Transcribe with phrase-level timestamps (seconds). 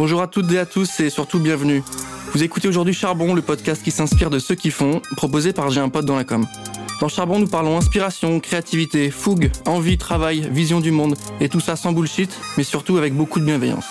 [0.00, 1.82] Bonjour à toutes et à tous et surtout bienvenue.
[2.32, 5.82] Vous écoutez aujourd'hui Charbon, le podcast qui s'inspire de ceux qui font, proposé par J'ai
[5.82, 6.46] un pote dans la com.
[7.02, 11.76] Dans Charbon, nous parlons inspiration, créativité, fougue, envie, travail, vision du monde, et tout ça
[11.76, 13.84] sans bullshit, mais surtout avec beaucoup de bienveillance.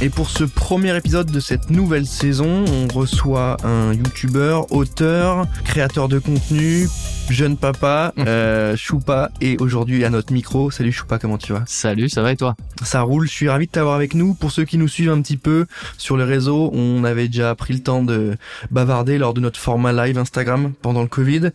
[0.00, 6.08] Et pour ce premier épisode de cette nouvelle saison, on reçoit un youtubeur, auteur, créateur
[6.08, 6.88] de contenu,
[7.30, 10.70] jeune papa, euh, Choupa, et aujourd'hui à notre micro.
[10.70, 11.62] Salut Choupa, comment tu vas?
[11.66, 12.56] Salut, ça va et toi?
[12.82, 14.34] Ça roule, je suis ravi de t'avoir avec nous.
[14.34, 15.66] Pour ceux qui nous suivent un petit peu
[15.98, 18.36] sur les réseaux, on avait déjà pris le temps de
[18.70, 21.50] bavarder lors de notre format live Instagram pendant le Covid.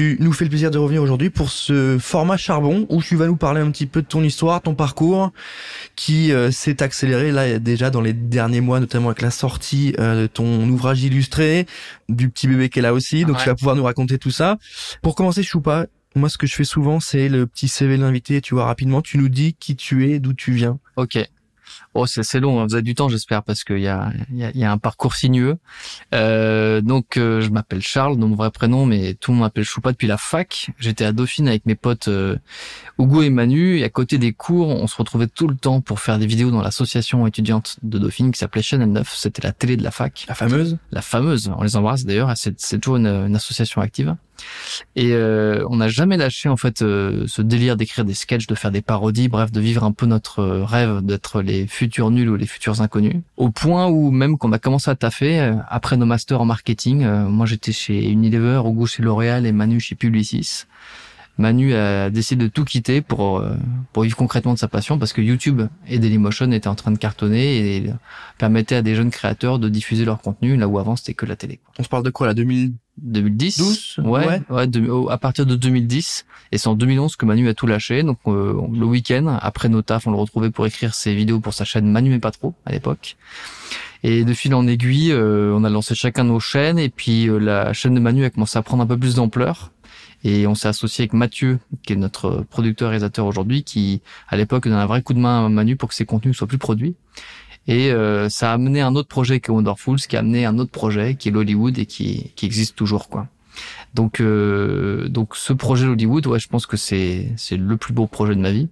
[0.00, 3.26] Tu nous fais le plaisir de revenir aujourd'hui pour ce format charbon où tu vas
[3.26, 5.30] nous parler un petit peu de ton histoire, ton parcours
[5.94, 10.22] qui euh, s'est accéléré là déjà dans les derniers mois, notamment avec la sortie euh,
[10.22, 11.66] de ton ouvrage illustré,
[12.08, 13.26] du petit bébé qu'elle a aussi.
[13.26, 14.56] Donc tu vas pouvoir nous raconter tout ça.
[15.02, 18.40] Pour commencer, Choupa, moi ce que je fais souvent c'est le petit CV de l'invité.
[18.40, 20.78] Tu vois rapidement, tu nous dis qui tu es, d'où tu viens.
[20.96, 21.18] Ok.
[21.94, 22.66] Oh, c'est long, hein.
[22.66, 25.16] vous avez du temps, j'espère, parce qu'il y a, y, a, y a un parcours
[25.16, 25.58] sinueux.
[26.14, 29.90] Euh, donc, euh, je m'appelle Charles, mon vrai prénom, mais tout le monde m'appelle Choupa
[29.90, 30.70] depuis la fac.
[30.78, 32.36] J'étais à Dauphine avec mes potes euh,
[33.00, 35.98] Hugo et Manu, et à côté des cours, on se retrouvait tout le temps pour
[35.98, 39.12] faire des vidéos dans l'association étudiante de Dauphine qui s'appelait Channel 9.
[39.12, 40.26] C'était la télé de la fac.
[40.28, 40.78] La fameuse?
[40.92, 44.14] La fameuse, on les embrasse d'ailleurs, c'est toujours une, une association active.
[44.96, 48.54] Et euh, on n'a jamais lâché en fait euh, ce délire d'écrire des sketchs, de
[48.54, 52.28] faire des parodies, bref, de vivre un peu notre euh, rêve d'être les futurs nuls
[52.28, 53.16] ou les futurs inconnus.
[53.36, 57.46] Au point où même qu'on a commencé à taffer après nos masters en marketing, moi
[57.46, 60.64] j'étais chez Unilever, Hugo chez L'Oréal et Manu chez Publicis.
[61.40, 63.56] Manu a décidé de tout quitter pour euh,
[63.94, 66.98] pour vivre concrètement de sa passion parce que YouTube et Dailymotion étaient en train de
[66.98, 67.90] cartonner et
[68.36, 71.36] permettaient à des jeunes créateurs de diffuser leur contenu là où avant c'était que la
[71.36, 71.58] télé.
[71.78, 74.42] On se parle de quoi là 2000 2010 12 ouais, ouais.
[74.50, 78.02] ouais de, à partir de 2010 et c'est en 2011 que Manu a tout lâché.
[78.02, 81.54] Donc euh, le week-end après nos tafs on le retrouvait pour écrire ses vidéos pour
[81.54, 83.16] sa chaîne Manu mais pas trop à l'époque.
[84.02, 86.78] Et de fil en aiguille euh, on a lancé chacun nos chaînes.
[86.78, 89.72] Et puis euh, la chaîne de Manu a commencé à prendre un peu plus d'ampleur
[90.24, 94.64] et on s'est associé avec Mathieu, qui est notre producteur réalisateur aujourd'hui, qui à l'époque
[94.64, 96.94] donne un vrai coup de main à Manu pour que ses contenus soient plus produits.
[97.66, 100.58] Et euh, ça a amené un autre projet qui est Wonderfuls, qui a amené un
[100.58, 103.28] autre projet qui est l'Hollywood et qui, qui existe toujours quoi.
[103.94, 108.06] Donc euh, donc ce projet Hollywood, ouais, je pense que c'est c'est le plus beau
[108.06, 108.68] projet de ma vie.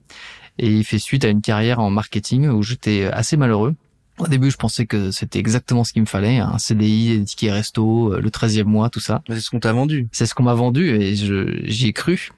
[0.59, 3.75] Et il fait suite à une carrière en marketing où j'étais assez malheureux.
[4.19, 7.53] Au début, je pensais que c'était exactement ce qu'il me fallait, un CDI, des tickets
[7.53, 9.23] resto, le 13e mois, tout ça.
[9.29, 10.09] C'est ce qu'on t'a vendu.
[10.11, 12.31] C'est ce qu'on m'a vendu et j'y ai cru.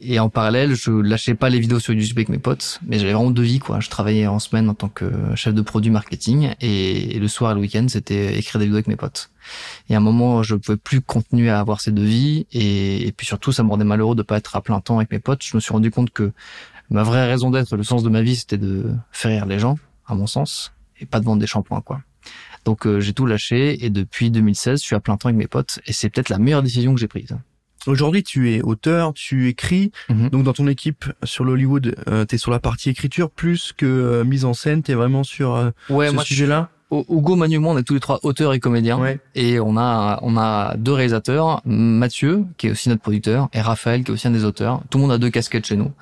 [0.00, 3.12] Et en parallèle, je lâchais pas les vidéos sur YouTube avec mes potes, mais j'avais
[3.12, 3.80] vraiment deux vies, quoi.
[3.80, 7.54] Je travaillais en semaine en tant que chef de produit marketing et, le soir et
[7.54, 9.30] le week-end, c'était écrire des vidéos avec mes potes.
[9.90, 13.12] Et à un moment, je pouvais plus continuer à avoir ces deux vies et, et
[13.12, 15.44] puis surtout, ça me rendait malheureux de pas être à plein temps avec mes potes.
[15.44, 16.32] Je me suis rendu compte que
[16.90, 19.78] ma vraie raison d'être, le sens de ma vie, c'était de faire rire les gens,
[20.06, 22.00] à mon sens et pas de vendre des shampoings quoi.
[22.64, 25.46] Donc euh, j'ai tout lâché et depuis 2016, je suis à plein temps avec mes
[25.46, 27.36] potes et c'est peut-être la meilleure décision que j'ai prise.
[27.86, 29.92] Aujourd'hui, tu es auteur, tu écris.
[30.10, 30.30] Mhm.
[30.30, 33.86] Donc dans ton équipe sur l'Hollywood, euh, tu es sur la partie écriture plus que
[33.86, 36.70] euh, mise en scène, tu es vraiment sur euh, Ouais, ce moi sujet-là?
[36.90, 38.98] Hugo, Manu, et moi, on est tous les trois auteurs et comédiens.
[38.98, 39.20] Ouais.
[39.34, 44.04] Et on a on a deux réalisateurs, Mathieu qui est aussi notre producteur et Raphaël
[44.04, 44.82] qui est aussi un des auteurs.
[44.88, 45.92] Tout le monde a deux casquettes chez nous.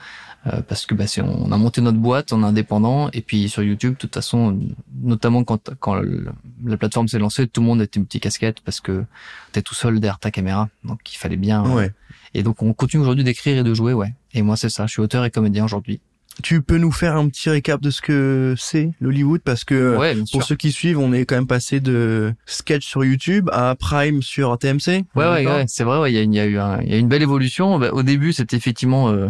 [0.46, 3.64] Euh, parce que bah, c'est, on a monté notre boîte en indépendant et puis sur
[3.64, 4.56] YouTube, de toute façon,
[5.02, 6.28] notamment quand quand le-
[6.64, 9.04] la plateforme s'est lancée, tout le monde était une petite casquette parce que
[9.50, 11.68] t'es tout seul derrière ta caméra, donc il fallait bien.
[11.74, 11.92] Ouais.
[12.32, 14.14] Et donc on continue aujourd'hui d'écrire et de jouer, ouais.
[14.34, 16.00] Et moi c'est ça, je suis auteur et comédien aujourd'hui.
[16.42, 20.14] Tu peux nous faire un petit récap de ce que c'est l'Hollywood parce que Ouais,
[20.14, 23.74] bien pour ceux qui suivent, on est quand même passé de sketch sur YouTube à
[23.74, 25.04] Prime sur TMC.
[25.14, 25.98] Ouais, ouais, ouais, c'est vrai.
[25.98, 27.78] ouais, Il y a, y a eu un- y a une belle évolution.
[27.78, 29.28] Bah, au début, c'était effectivement euh,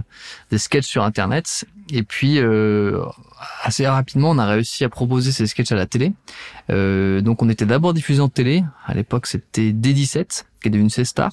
[0.51, 3.01] des sketchs sur Internet, et puis euh,
[3.63, 6.13] assez rapidement, on a réussi à proposer ces sketchs à la télé.
[6.71, 8.65] Euh, donc, on était d'abord diffusé en télé.
[8.85, 11.31] À l'époque, c'était D17 qui est devenu C-Star.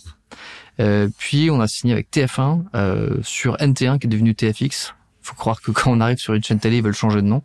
[0.80, 4.94] Euh, puis, on a signé avec TF1 euh, sur NT1 qui est devenu TFX.
[5.24, 7.42] Faut croire que quand on arrive sur une chaîne télé, ils veulent changer de nom.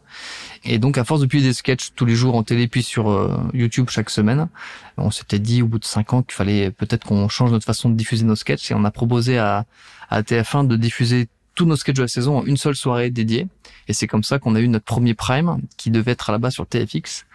[0.65, 3.11] Et donc, à force de publier des sketchs tous les jours en télé, puis sur
[3.11, 4.49] euh, YouTube chaque semaine,
[4.97, 7.89] on s'était dit au bout de cinq ans qu'il fallait peut-être qu'on change notre façon
[7.89, 9.65] de diffuser nos sketchs et on a proposé à,
[10.11, 13.49] à TF1 de diffuser tous nos sketchs de la saison en une seule soirée dédiée.
[13.89, 16.67] Et c'est comme ça qu'on a eu notre premier prime qui devait être base sur
[16.67, 17.27] TFX.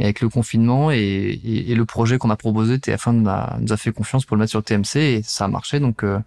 [0.00, 3.56] Et avec le confinement et, et, et le projet qu'on a proposé, TF1 nous a,
[3.60, 5.78] nous a fait confiance pour le mettre sur TMC et ça a marché.
[5.78, 6.18] Donc euh,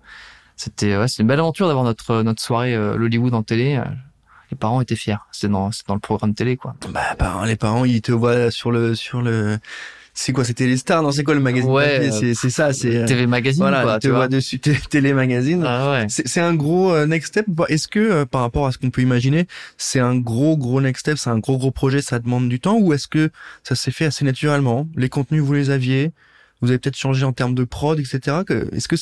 [0.63, 3.75] c'était ouais, une belle aventure d'avoir notre notre soirée euh, l'Hollywood en télé.
[3.77, 3.83] Euh,
[4.51, 5.17] Les parents étaient fiers.
[5.31, 6.75] C'était dans c'était dans le programme télé quoi.
[6.89, 9.57] Bah, bah, les parents, ils te voient sur le sur le
[10.13, 12.73] c'est quoi C'était les stars Non, c'est quoi le magazine Ouais, euh, C'est c'est ça.
[12.73, 14.27] C'est TV magazine voilà, quoi, tu tu vois vois.
[14.27, 15.63] dessus télé magazine.
[15.65, 16.05] Ah ouais.
[16.09, 17.45] C'est un gros euh, next step.
[17.69, 19.47] Est-ce que euh, par rapport à ce qu'on peut imaginer,
[19.77, 22.77] c'est un gros gros next step, c'est un gros gros projet, ça demande du temps,
[22.77, 23.29] ou est-ce que
[23.63, 24.85] ça s'est fait assez naturellement?
[24.97, 26.11] Les contenus vous les aviez,
[26.61, 28.19] vous avez peut-être changé en termes de prod, etc.
[28.73, 28.97] Est-ce que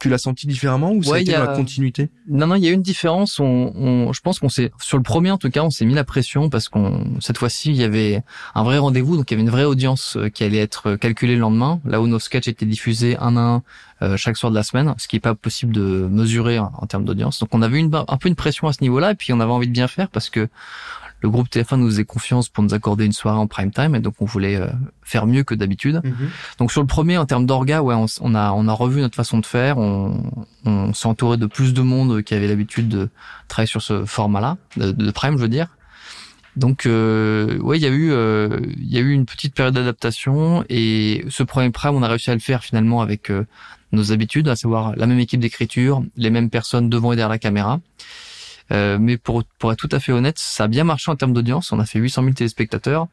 [0.00, 2.08] tu l'as senti différemment ou ça a Ouais, été il y a- dans la continuité?
[2.28, 3.40] Non, non, il y a une différence.
[3.40, 5.94] On, on- je pense qu'on s'est, sur le premier en tout cas, on s'est mis
[5.94, 8.22] la pression parce qu'on, cette fois-ci, il y avait
[8.54, 11.34] un vrai rendez-vous, donc il y avait une vraie audience euh, qui allait être calculée
[11.34, 13.62] le lendemain, là où nos sketchs étaient diffusés un à un
[14.00, 16.86] euh, chaque soir de la semaine, ce qui est pas possible de mesurer en, en
[16.86, 17.40] termes d'audience.
[17.40, 19.50] Donc on avait une, un peu une pression à ce niveau-là, et puis on avait
[19.50, 20.48] envie de bien faire parce que
[21.20, 24.00] le groupe TF1 nous faisait confiance pour nous accorder une soirée en prime time, et
[24.00, 24.68] donc on voulait euh,
[25.02, 26.00] faire mieux que d'habitude.
[26.58, 29.16] Donc sur le premier, en termes d'orga, ouais, on, on a on a revu notre
[29.16, 29.78] façon de faire.
[29.78, 30.22] On,
[30.64, 33.08] on s'est entouré de plus de monde qui avait l'habitude de
[33.48, 35.68] travailler sur ce format-là, de, de Prime, je veux dire.
[36.58, 39.74] Donc euh, ouais, il y a eu euh, il y a eu une petite période
[39.74, 43.46] d'adaptation et ce premier Prime, on a réussi à le faire finalement avec euh,
[43.92, 47.38] nos habitudes, à savoir la même équipe d'écriture, les mêmes personnes devant et derrière la
[47.38, 47.80] caméra.
[48.70, 51.32] Euh, mais pour, pour être tout à fait honnête, ça a bien marché en termes
[51.32, 51.72] d'audience.
[51.72, 53.06] On a fait 800 000 téléspectateurs.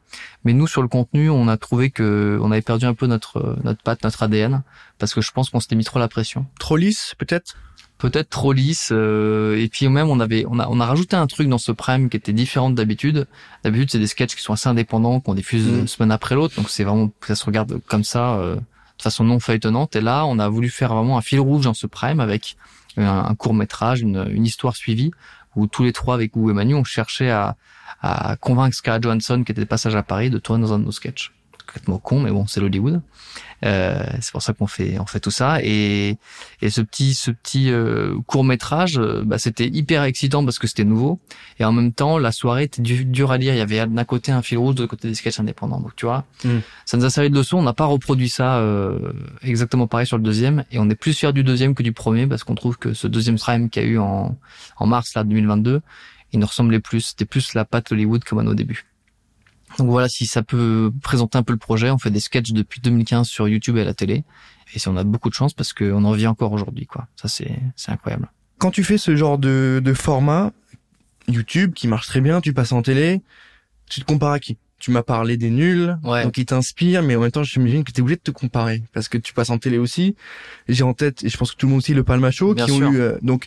[0.44, 3.56] Mais nous, sur le contenu, on a trouvé que on avait perdu un peu notre
[3.64, 4.62] notre patte, notre ADN,
[4.98, 6.46] parce que je pense qu'on s'était mis trop la pression.
[6.58, 7.56] Trop lisse, peut-être?
[7.98, 8.90] Peut-être trop lisse.
[8.92, 11.72] euh, et puis même, on avait on a on a rajouté un truc dans ce
[11.72, 13.26] prime qui était différent d'habitude.
[13.64, 15.78] D'habitude, c'est des sketchs qui sont assez indépendants, qu'on diffuse Mm.
[15.80, 16.54] une semaine après l'autre.
[16.56, 19.96] Donc c'est vraiment ça se regarde comme ça, euh, de façon non feuilletonnante.
[19.96, 22.58] Et là, on a voulu faire vraiment un fil rouge dans ce prime avec
[22.98, 25.10] un, un court métrage, une, une histoire suivie,
[25.56, 27.56] où tous les trois avec Hugo et Manu, on cherchait à,
[28.40, 30.92] convaincre Scarlett Johansson, qui était de passage à Paris, de tourner dans un de nos
[30.92, 31.32] sketchs.
[31.76, 33.02] Complètement con, mais bon, c'est l'Hollywood.
[33.64, 35.58] Euh, c'est pour ça qu'on fait on fait tout ça.
[35.62, 36.16] Et
[36.62, 37.70] et ce petit ce petit
[38.26, 41.18] court métrage bah, c'était hyper excitant parce que c'était nouveau.
[41.58, 43.54] Et en même temps la soirée était du- dure à lire.
[43.54, 45.80] Il y avait d'un côté un fil rouge de l'autre côté des sketchs indépendants.
[45.80, 46.58] Donc tu vois Mm.
[46.86, 47.58] ça nous a servi de leçon.
[47.58, 49.12] On n'a pas reproduit ça euh,
[49.42, 50.64] exactement pareil sur le deuxième.
[50.70, 53.06] Et on est plus fier du deuxième que du premier parce qu'on trouve que ce
[53.06, 54.36] deuxième prime qu'il y a eu en
[54.78, 55.80] en mars là 2022
[56.32, 57.00] il nous ressemblait plus.
[57.00, 58.84] C'était plus la patte Hollywood comme à nos débuts
[59.78, 62.80] donc voilà, si ça peut présenter un peu le projet, on fait des sketchs depuis
[62.80, 64.24] 2015 sur YouTube et à la télé.
[64.74, 67.06] Et si on a beaucoup de chance parce qu'on en vit encore aujourd'hui, quoi.
[67.16, 68.30] Ça, c'est, c'est incroyable.
[68.58, 70.50] Quand tu fais ce genre de, de format,
[71.28, 73.22] YouTube qui marche très bien, tu passes en télé,
[73.88, 74.56] tu te compares à qui?
[74.78, 76.22] Tu m'as parlé des nuls, Ouais.
[76.24, 78.82] donc ils t'inspirent, mais en même temps, j'imagine que tu es obligé de te comparer
[78.92, 80.16] parce que tu passes en télé aussi.
[80.68, 82.66] J'ai en tête, et je pense que tout le monde aussi, le Palma Show, Bien
[82.66, 82.98] qui ont eu.
[83.00, 83.46] euh, donc,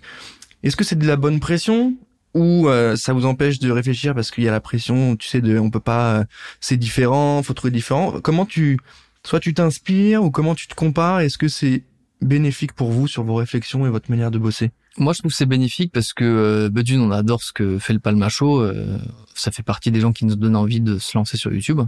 [0.64, 1.94] est-ce que c'est de la bonne pression?
[2.34, 5.42] Ou euh, ça vous empêche de réfléchir parce qu'il y a la pression, tu sais,
[5.42, 6.24] de, on peut pas, euh,
[6.60, 8.20] c'est différent, faut trouver différent.
[8.22, 8.78] Comment tu,
[9.26, 11.84] soit tu t'inspires ou comment tu te compares Est-ce que c'est
[12.22, 14.72] bénéfique pour vous sur vos réflexions et votre manière de bosser?
[14.98, 18.00] Moi, je trouve que c'est bénéfique parce que euh, on adore ce que fait le
[18.00, 18.62] Palma Show.
[18.62, 18.98] euh,
[19.34, 21.82] ça fait partie des gens qui nous donnent envie de se lancer sur YouTube.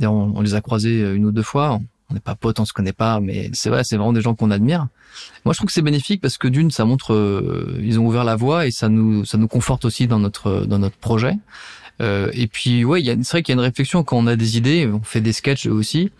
[0.00, 1.80] On, on les a croisés euh, une ou deux fois.
[2.10, 4.34] On n'est pas potes, on se connaît pas, mais c'est vrai, c'est vraiment des gens
[4.34, 4.86] qu'on admire.
[5.44, 8.24] Moi, je trouve que c'est bénéfique parce que d'une, ça montre, euh, ils ont ouvert
[8.24, 11.36] la voie et ça nous, ça nous conforte aussi dans notre, dans notre projet.
[12.00, 14.56] Euh, et puis, ouais, c'est vrai qu'il y a une réflexion quand on a des
[14.56, 16.10] idées, on fait des sketchs aussi.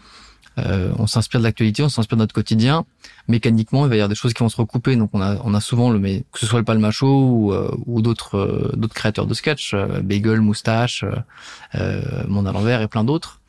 [0.59, 2.85] Euh, on s'inspire de l'actualité, on s'inspire de notre quotidien.
[3.29, 4.97] Mécaniquement, il va y avoir des choses qui vont se recouper.
[4.97, 7.53] Donc, on a, on a souvent le, mais que ce soit le Palma Show ou,
[7.53, 11.17] euh, ou d'autres, euh, d'autres créateurs de sketchs, euh, Bagel, Moustache, euh,
[11.75, 13.41] euh, Monde à l'envers et plein d'autres.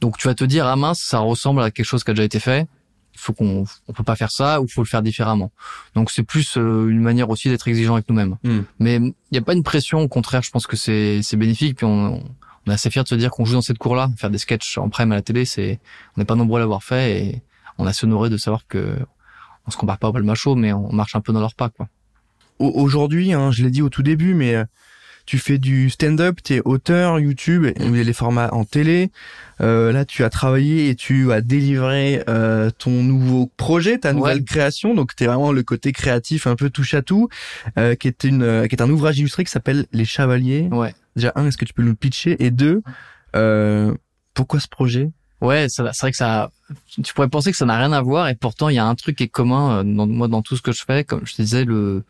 [0.00, 2.24] Donc, tu vas te dire, ah mince, ça ressemble à quelque chose qui a déjà
[2.24, 2.66] été fait.
[3.14, 5.50] Il faut qu'on, on peut pas faire ça ou faut le faire différemment.
[5.94, 8.36] Donc, c'est plus euh, une manière aussi d'être exigeant avec nous-mêmes.
[8.44, 8.60] Hmm.
[8.78, 10.00] Mais il n'y a pas une pression.
[10.00, 11.76] Au contraire, je pense que c'est, c'est bénéfique.
[11.76, 12.22] Puis on,
[12.66, 14.10] on est assez fiers de se dire qu'on joue dans cette cour-là.
[14.16, 15.80] Faire des sketchs en prime à la télé, c'est,
[16.16, 17.42] on n'est pas nombreux à l'avoir fait et
[17.78, 18.96] on a assez honoré de savoir que
[19.66, 21.68] on se compare pas au Palma Show, mais on marche un peu dans leur pas,
[21.68, 21.88] quoi.
[22.58, 24.64] Au- Aujourd'hui, hein, je l'ai dit au tout début, mais euh,
[25.26, 29.10] tu fais du stand-up, tu es auteur YouTube, les formats en télé.
[29.60, 34.38] Euh, là, tu as travaillé et tu as délivré euh, ton nouveau projet, ta nouvelle
[34.38, 34.44] Ouais.
[34.44, 34.94] création.
[34.94, 37.28] Donc, tu es vraiment le côté créatif, un peu touche à tout,
[37.78, 40.68] euh, qui est une, euh, qui est un ouvrage illustré qui s'appelle Les Chevaliers.
[40.72, 40.94] Ouais.
[41.16, 42.36] Déjà un, est-ce que tu peux nous le pitcher?
[42.44, 42.82] Et deux,
[43.36, 43.94] euh,
[44.34, 45.10] pourquoi ce projet?
[45.40, 46.50] Ouais, ça- c'est vrai que ça,
[47.02, 48.94] tu pourrais penser que ça n'a rien à voir et pourtant il y a un
[48.94, 51.02] truc qui est commun euh, dans moi dans tout ce que je fais.
[51.04, 52.04] Comme je te disais, le,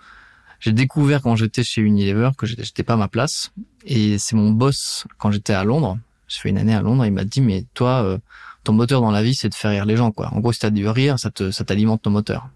[0.60, 3.52] j'ai découvert quand j'étais chez Unilever que j'étais pas à ma place
[3.84, 5.98] et c'est mon boss quand j'étais à Londres.
[6.28, 7.04] J'ai fait une année à Londres.
[7.04, 8.18] Il m'a dit mais toi, euh,
[8.62, 10.28] ton moteur dans la vie c'est de faire rire les gens quoi.
[10.32, 12.48] En gros, si t'as du rire, ça te, ça t'alimente ton moteur.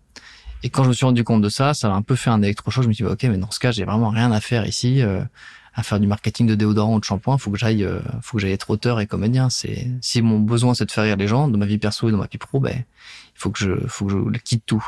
[0.63, 2.41] Et quand je me suis rendu compte de ça, ça m'a un peu fait un
[2.41, 2.85] électrochoc.
[2.85, 5.03] Je me suis dit ok, mais dans ce cas, j'ai vraiment rien à faire ici.
[5.03, 5.23] euh,
[5.75, 8.43] à faire du marketing de déodorant ou de shampoing, faut que j'aille, euh, faut que
[8.43, 9.51] j'aille être auteur et comédien.
[9.51, 12.13] C'est si mon besoin c'est de faire rire les gens dans ma vie perso et
[12.13, 14.85] dans ma vie pro, ben il faut que je, faut que je quitte tout.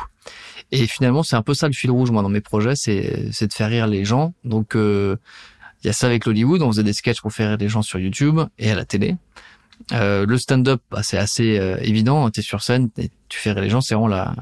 [0.71, 3.49] Et finalement, c'est un peu ça le fil rouge moi dans mes projets, c'est c'est
[3.49, 4.33] de faire rire les gens.
[4.45, 5.17] Donc euh,
[5.83, 7.83] il y a ça avec l'Hollywood, on faisait des sketchs pour faire rire les gens
[7.83, 9.17] sur YouTube et à la télé.
[9.93, 12.31] Euh, le stand-up, bah, c'est assez euh, évident.
[12.31, 12.91] T'es sur scène,
[13.29, 13.81] tu fais rire les gens.
[13.81, 14.35] C'est vraiment la,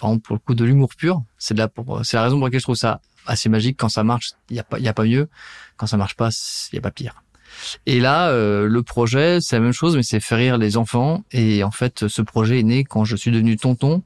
[0.00, 1.22] vraiment pour le coup de l'humour pur.
[1.38, 1.68] C'est de la,
[2.02, 3.76] c'est la raison pour laquelle je trouve ça assez magique.
[3.78, 5.28] Quand ça marche, il y a pas, y a pas mieux.
[5.76, 6.30] Quand ça marche pas,
[6.72, 7.22] il y a pas pire.
[7.86, 11.24] Et là, euh, le projet, c'est la même chose, mais c'est faire rire les enfants.
[11.32, 14.02] Et en fait, ce projet est né quand je suis devenu tonton.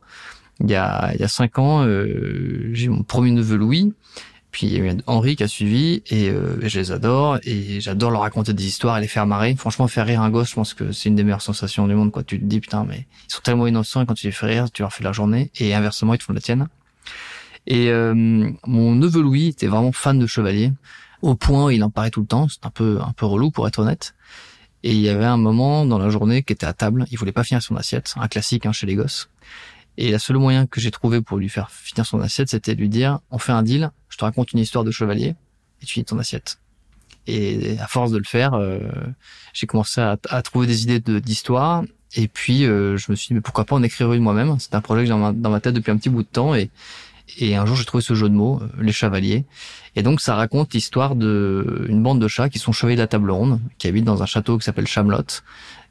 [0.61, 3.95] Il y a, il y a cinq ans, euh, j'ai mon premier neveu Louis.
[4.51, 7.81] Puis il y a eu Henri qui a suivi et, euh, je les adore et
[7.81, 9.55] j'adore leur raconter des histoires et les faire marrer.
[9.57, 12.11] Franchement, faire rire un gosse, je pense que c'est une des meilleures sensations du monde.
[12.11, 14.47] Quoi, tu te dis putain, mais ils sont tellement innocents et quand tu les fais
[14.47, 16.69] rire, tu leur fais la journée et inversement, ils te font la tienne.
[17.67, 18.15] Et euh,
[18.67, 20.73] mon neveu Louis était vraiment fan de chevalier
[21.21, 22.49] au point où il en parlait tout le temps.
[22.49, 24.15] C'est un peu un peu relou pour être honnête.
[24.85, 27.33] Et il y avait un moment dans la journée qui était à table, il voulait
[27.33, 29.29] pas finir son assiette, un classique hein, chez les gosses.
[29.97, 32.81] Et la seule moyen que j'ai trouvé pour lui faire finir son assiette, c'était de
[32.81, 35.35] lui dire, on fait un deal, je te raconte une histoire de chevalier,
[35.83, 36.61] et tu finis ton assiette.
[37.27, 38.79] Et à force de le faire, euh,
[39.53, 41.83] j'ai commencé à, à, trouver des idées d'histoire.
[42.15, 44.57] Et puis, euh, je me suis dit, mais pourquoi pas en écrire une moi-même?
[44.61, 46.55] C'est un projet que j'ai dans, dans ma, tête depuis un petit bout de temps.
[46.55, 46.71] Et,
[47.37, 49.45] et un jour, j'ai trouvé ce jeu de mots, euh, Les Chevaliers.
[49.97, 53.07] Et donc, ça raconte l'histoire de une bande de chats qui sont chevaliers de la
[53.07, 55.43] table ronde, qui habitent dans un château qui s'appelle Chamelot,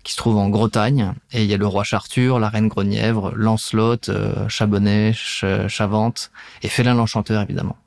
[0.04, 1.14] qui se trouve en Bretagne.
[1.32, 6.32] Et il y a le roi Chartur, la reine Grenièvre, Lancelot, euh, Chabonnet, Ch Chavante
[6.64, 7.78] et Félin l'Enchanteur, évidemment.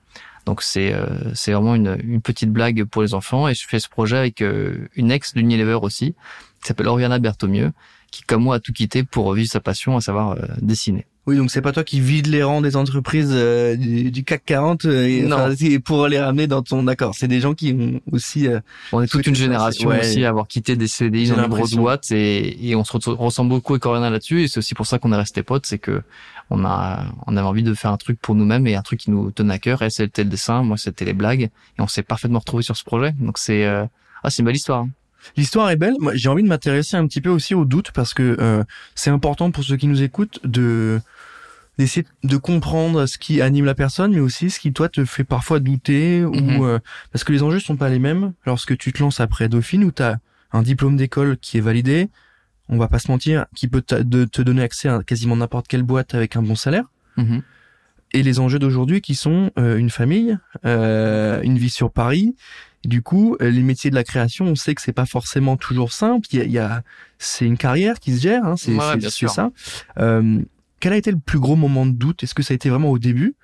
[0.46, 3.48] Donc c'est euh, c'est vraiment une, une, petite blague pour les enfants.
[3.48, 6.14] Et je fais ce projet avec euh, une ex d'Unilever aussi,
[6.60, 7.72] qui s'appelle Oriana Bertomieux,
[8.10, 11.06] qui comme moi a tout quitté pour vivre sa passion, à savoir euh, dessiner.
[11.30, 14.44] Oui, donc c'est pas toi qui vide les rangs des entreprises euh, du, du, CAC
[14.46, 15.54] 40 euh, et, non.
[15.84, 17.14] pour les ramener dans ton accord.
[17.14, 18.48] C'est des gens qui ont aussi.
[18.48, 18.58] Euh,
[18.90, 21.74] on est toute une génération ouais, aussi à avoir quitté des CDI dans les grosses
[21.74, 24.98] boîtes et, et on se ressemble beaucoup avec Corinna là-dessus et c'est aussi pour ça
[24.98, 26.02] qu'on est resté potes, c'est que
[26.50, 29.12] on a on avait envie de faire un truc pour nous-mêmes et un truc qui
[29.12, 29.82] nous tenait à cœur.
[29.82, 32.82] Elle c'était le dessin, moi c'était les blagues et on s'est parfaitement retrouvés sur ce
[32.82, 33.12] projet.
[33.20, 34.80] Donc c'est ah c'est une belle histoire.
[34.80, 34.90] Hein.
[35.36, 35.94] L'histoire est belle.
[36.00, 39.10] Moi, j'ai envie de m'intéresser un petit peu aussi au doute parce que euh, c'est
[39.10, 41.00] important pour ceux qui nous écoutent de
[41.80, 45.24] d'essayer de comprendre ce qui anime la personne, mais aussi ce qui toi te fait
[45.24, 46.62] parfois douter ou Mhm.
[46.62, 46.78] euh,
[47.12, 49.90] parce que les enjeux sont pas les mêmes lorsque tu te lances après Dauphine où
[49.92, 50.18] tu as
[50.52, 52.08] un diplôme d'école qui est validé,
[52.68, 55.66] on va pas se mentir, qui peut te, de, te donner accès à quasiment n'importe
[55.68, 56.84] quelle boîte avec un bon salaire.
[57.16, 57.42] Mhm.
[58.12, 62.34] Et les enjeux d'aujourd'hui qui sont euh, une famille, euh, une vie sur Paris.
[62.84, 65.92] Du coup, euh, les métiers de la création, on sait que c'est pas forcément toujours
[65.92, 66.26] simple.
[66.32, 66.82] Il y a, y a
[67.18, 69.50] c'est une carrière qui se gère, hein, c'est Ouais, ça.
[69.98, 70.40] Euh,
[70.80, 72.22] quel a été le plus gros moment de doute?
[72.22, 73.34] Est-ce que ça a été vraiment au début?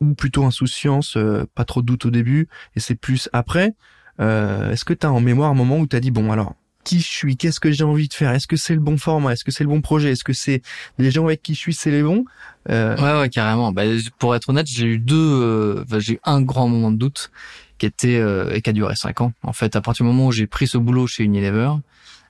[0.00, 3.74] Ou plutôt insouciance, euh, pas trop de doute au début et c'est plus après?
[4.20, 6.54] Euh, Est-ce que tu as en mémoire un moment où tu as dit bon alors
[6.84, 7.36] qui je suis?
[7.36, 8.30] Qu'est-ce que j'ai envie de faire?
[8.32, 9.32] Est-ce que c'est le bon format?
[9.32, 10.12] Est-ce que c'est le bon projet?
[10.12, 10.60] Est-ce que c'est
[10.98, 12.24] les gens avec qui je suis c'est les bons?
[12.68, 13.72] Euh, Ouais, ouais, carrément.
[13.72, 13.84] Bah,
[14.18, 17.30] pour être honnête, j'ai eu deux, euh, j'ai eu un grand moment de doute
[17.78, 19.32] qui était euh, et qui a duré cinq ans.
[19.42, 21.70] En fait, à partir du moment où j'ai pris ce boulot chez Unilever,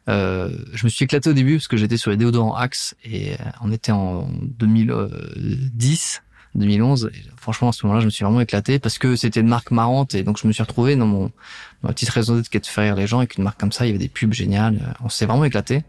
[0.09, 3.33] euh, je me suis éclaté au début parce que j'étais sur les déodorants Axe et
[3.33, 6.23] euh, on était en 2010.
[6.57, 9.49] 2011, et franchement à ce moment-là, je me suis vraiment éclaté parce que c'était une
[9.49, 12.49] marque marrante et donc je me suis retrouvé dans mon dans ma petite raison d'être
[12.49, 13.99] qui est de faire rire les gens avec une marque comme ça, il y avait
[13.99, 15.83] des pubs géniales, euh, on s'est vraiment éclaté.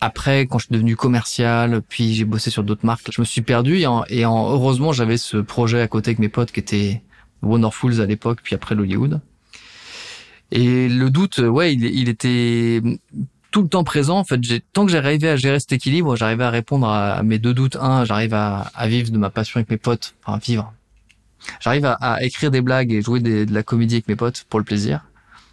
[0.00, 3.42] Après, quand je suis devenu commercial, puis j'ai bossé sur d'autres marques, je me suis
[3.42, 6.60] perdu et, en, et en- heureusement j'avais ce projet à côté avec mes potes qui
[6.60, 7.02] était
[7.42, 9.20] Wonderfuls à l'époque, puis après l'Hollywood.
[10.52, 12.80] Et le doute, euh, ouais, il, était
[13.50, 14.18] tout le temps présent.
[14.18, 14.40] En fait,
[14.72, 17.76] tant que j'arrivais à gérer cet équilibre, j'arrivais à répondre à, mes deux doutes.
[17.76, 20.72] Un, j'arrive à, vivre de ma passion avec mes potes, enfin vivre.
[21.60, 24.64] J'arrive à, écrire des blagues et jouer de la comédie avec mes potes pour le
[24.64, 25.04] plaisir.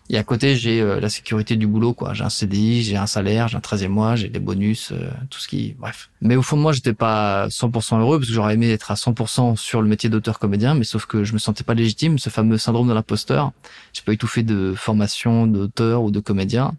[0.09, 2.13] Et à côté, j'ai euh, la sécurité du boulot, quoi.
[2.13, 5.39] J'ai un CDI, j'ai un salaire, j'ai un 13e mois, j'ai des bonus, euh, tout
[5.39, 6.09] ce qui, bref.
[6.21, 8.95] Mais au fond de moi, j'étais pas 100% heureux parce que j'aurais aimé être à
[8.95, 12.29] 100% sur le métier d'auteur comédien, mais sauf que je me sentais pas légitime, ce
[12.29, 13.53] fameux syndrome de l'imposteur.
[13.93, 16.75] J'ai pas eu tout fait de formation d'auteur ou de comédien.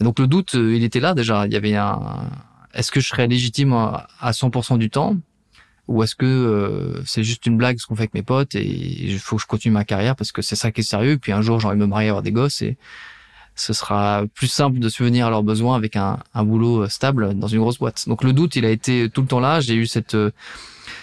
[0.00, 1.46] Et donc le doute, euh, il était là déjà.
[1.46, 2.00] Il y avait un,
[2.72, 5.16] est-ce que je serais légitime à 100% du temps?
[5.86, 8.64] Ou est-ce que euh, c'est juste une blague ce qu'on fait avec mes potes et
[8.64, 11.18] il faut que je continue ma carrière parce que c'est ça qui est sérieux.
[11.18, 12.76] Puis un jour de me marier, avoir des gosses et
[13.54, 17.34] ce sera plus simple de subvenir à leurs besoins avec un, un boulot euh, stable
[17.38, 18.08] dans une grosse boîte.
[18.08, 19.60] Donc le doute, il a été tout le temps là.
[19.60, 20.30] J'ai eu cette euh,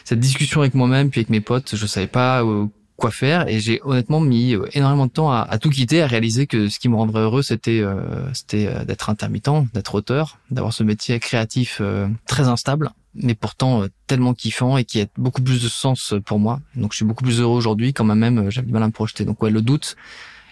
[0.03, 1.75] cette discussion avec moi-même puis avec mes potes.
[1.75, 2.65] Je savais pas euh,
[3.01, 6.45] quoi faire et j'ai honnêtement mis énormément de temps à, à tout quitter, à réaliser
[6.45, 10.83] que ce qui me rendrait heureux, c'était euh, c'était d'être intermittent, d'être auteur, d'avoir ce
[10.83, 15.61] métier créatif euh, très instable, mais pourtant euh, tellement kiffant et qui a beaucoup plus
[15.61, 16.61] de sens pour moi.
[16.75, 18.91] Donc je suis beaucoup plus heureux aujourd'hui, quand même euh, j'avais du mal à me
[18.91, 19.25] projeter.
[19.25, 19.95] Donc ouais, le doute,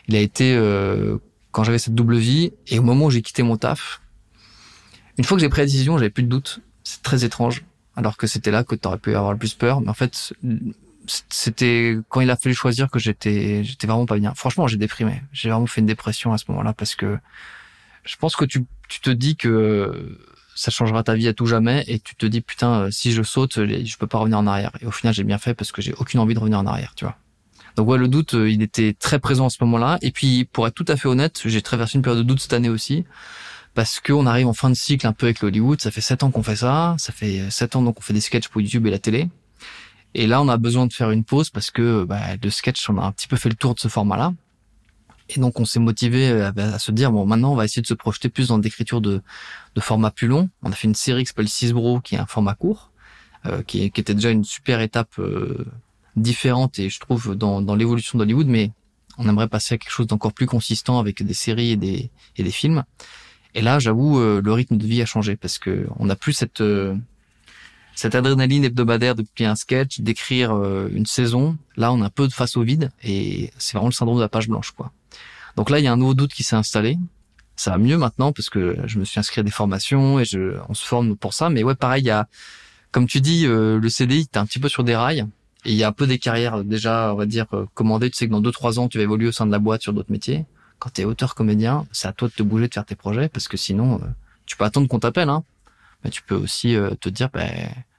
[0.08, 1.18] il a été euh,
[1.52, 4.02] quand j'avais cette double vie et au moment où j'ai quitté mon taf.
[5.18, 6.62] Une fois que j'ai pris la décision, j'avais plus de doute.
[6.84, 7.64] C'est très étrange.
[7.96, 9.82] Alors que c'était là que tu aurais pu avoir le plus peur.
[9.82, 10.34] Mais en fait,
[11.30, 14.34] c'était quand il a fallu choisir que j'étais j'étais vraiment pas bien.
[14.36, 15.22] Franchement, j'ai déprimé.
[15.34, 17.18] J'ai vraiment fait une dépression à ce moment-là parce que
[18.06, 20.18] je pense que tu, tu te dis que
[20.60, 23.24] ça changera ta vie à tout jamais et tu te dis putain euh, si je
[23.24, 24.72] saute je peux pas revenir en arrière.
[24.82, 26.94] Et au final j'ai bien fait parce que j'ai aucune envie de revenir en arrière
[26.96, 27.16] tu vois.
[27.78, 29.98] Donc ouais le doute euh, il était très présent à ce moment-là.
[30.02, 32.52] Et puis pour être tout à fait honnête j'ai traversé une période de doute cette
[32.52, 33.06] année aussi
[33.74, 35.80] parce qu'on arrive en fin de cycle un peu avec Hollywood.
[35.80, 36.96] Ça fait sept ans qu'on fait ça.
[36.98, 39.30] Ça fait sept ans donc on fait des sketchs pour YouTube et la télé.
[40.14, 42.98] Et là on a besoin de faire une pause parce que bah, le sketch on
[42.98, 44.34] a un petit peu fait le tour de ce format là
[45.30, 47.88] et donc on s'est motivé euh, à, se dire bon maintenant on va essayer de
[47.88, 49.22] se projeter plus dans l'écriture de,
[49.76, 50.50] de formats plus longs.
[50.64, 52.92] On a fait une série qui s'appelle Cisbro qui est un format court,
[53.46, 55.66] euh, qui, qui, était déjà une super étape euh,
[56.16, 58.72] différente et je trouve dans, dans l'évolution d'Hollywood, mais
[59.18, 62.44] on aimerait passer à quelque chose d'encore plus consistant avec des séries et des, et
[62.44, 62.84] des films.
[63.54, 66.64] Et là, j'avoue, le rythme de vie a changé parce que on n'a plus cette
[67.96, 70.54] cette adrénaline hebdomadaire de plier un sketch, d'écrire
[70.88, 71.58] une saison.
[71.76, 74.22] Là, on a un peu de face au vide et c'est vraiment le syndrome de
[74.22, 74.94] la page blanche, quoi.
[75.56, 76.98] Donc là, il y a un nouveau doute qui s'est installé.
[77.56, 80.58] Ça va mieux maintenant parce que je me suis inscrit à des formations et je,
[80.70, 81.50] on se forme pour ça.
[81.50, 82.28] Mais ouais, pareil, il y a,
[82.92, 85.26] comme tu dis, euh, le CDI, t'es un petit peu sur des rails.
[85.66, 88.10] Et il y a un peu des carrières déjà, on va dire, euh, commandées.
[88.10, 89.82] Tu sais que dans deux trois ans, tu vas évoluer au sein de la boîte
[89.82, 90.46] sur d'autres métiers.
[90.80, 93.28] Quand tu es auteur comédien, c'est à toi de te bouger, de faire tes projets,
[93.28, 94.06] parce que sinon, euh,
[94.46, 95.44] tu peux attendre qu'on t'appelle, hein.
[96.06, 97.52] Mais tu peux aussi te dire, ben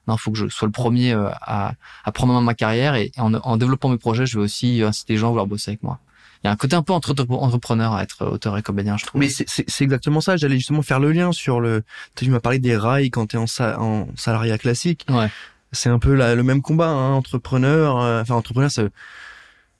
[0.07, 3.11] non, faut que je sois le premier à, à prendre en main ma carrière et
[3.17, 5.83] en, en développant mes projets, je vais aussi inciter les gens à vouloir bosser avec
[5.83, 5.99] moi
[6.43, 9.19] il y a un côté un peu entrepreneur à être auteur et comédien, je trouve.
[9.19, 10.37] Mais c'est exactement ça.
[10.37, 11.83] J'allais justement faire le lien sur le.
[12.15, 15.05] Tu m'as parlé des rails quand t'es en, en salariat classique.
[15.09, 15.29] Ouais.
[15.71, 18.01] C'est un peu le même combat, hein, entrepreneur.
[18.01, 18.83] Euh, enfin, entrepreneur, ça,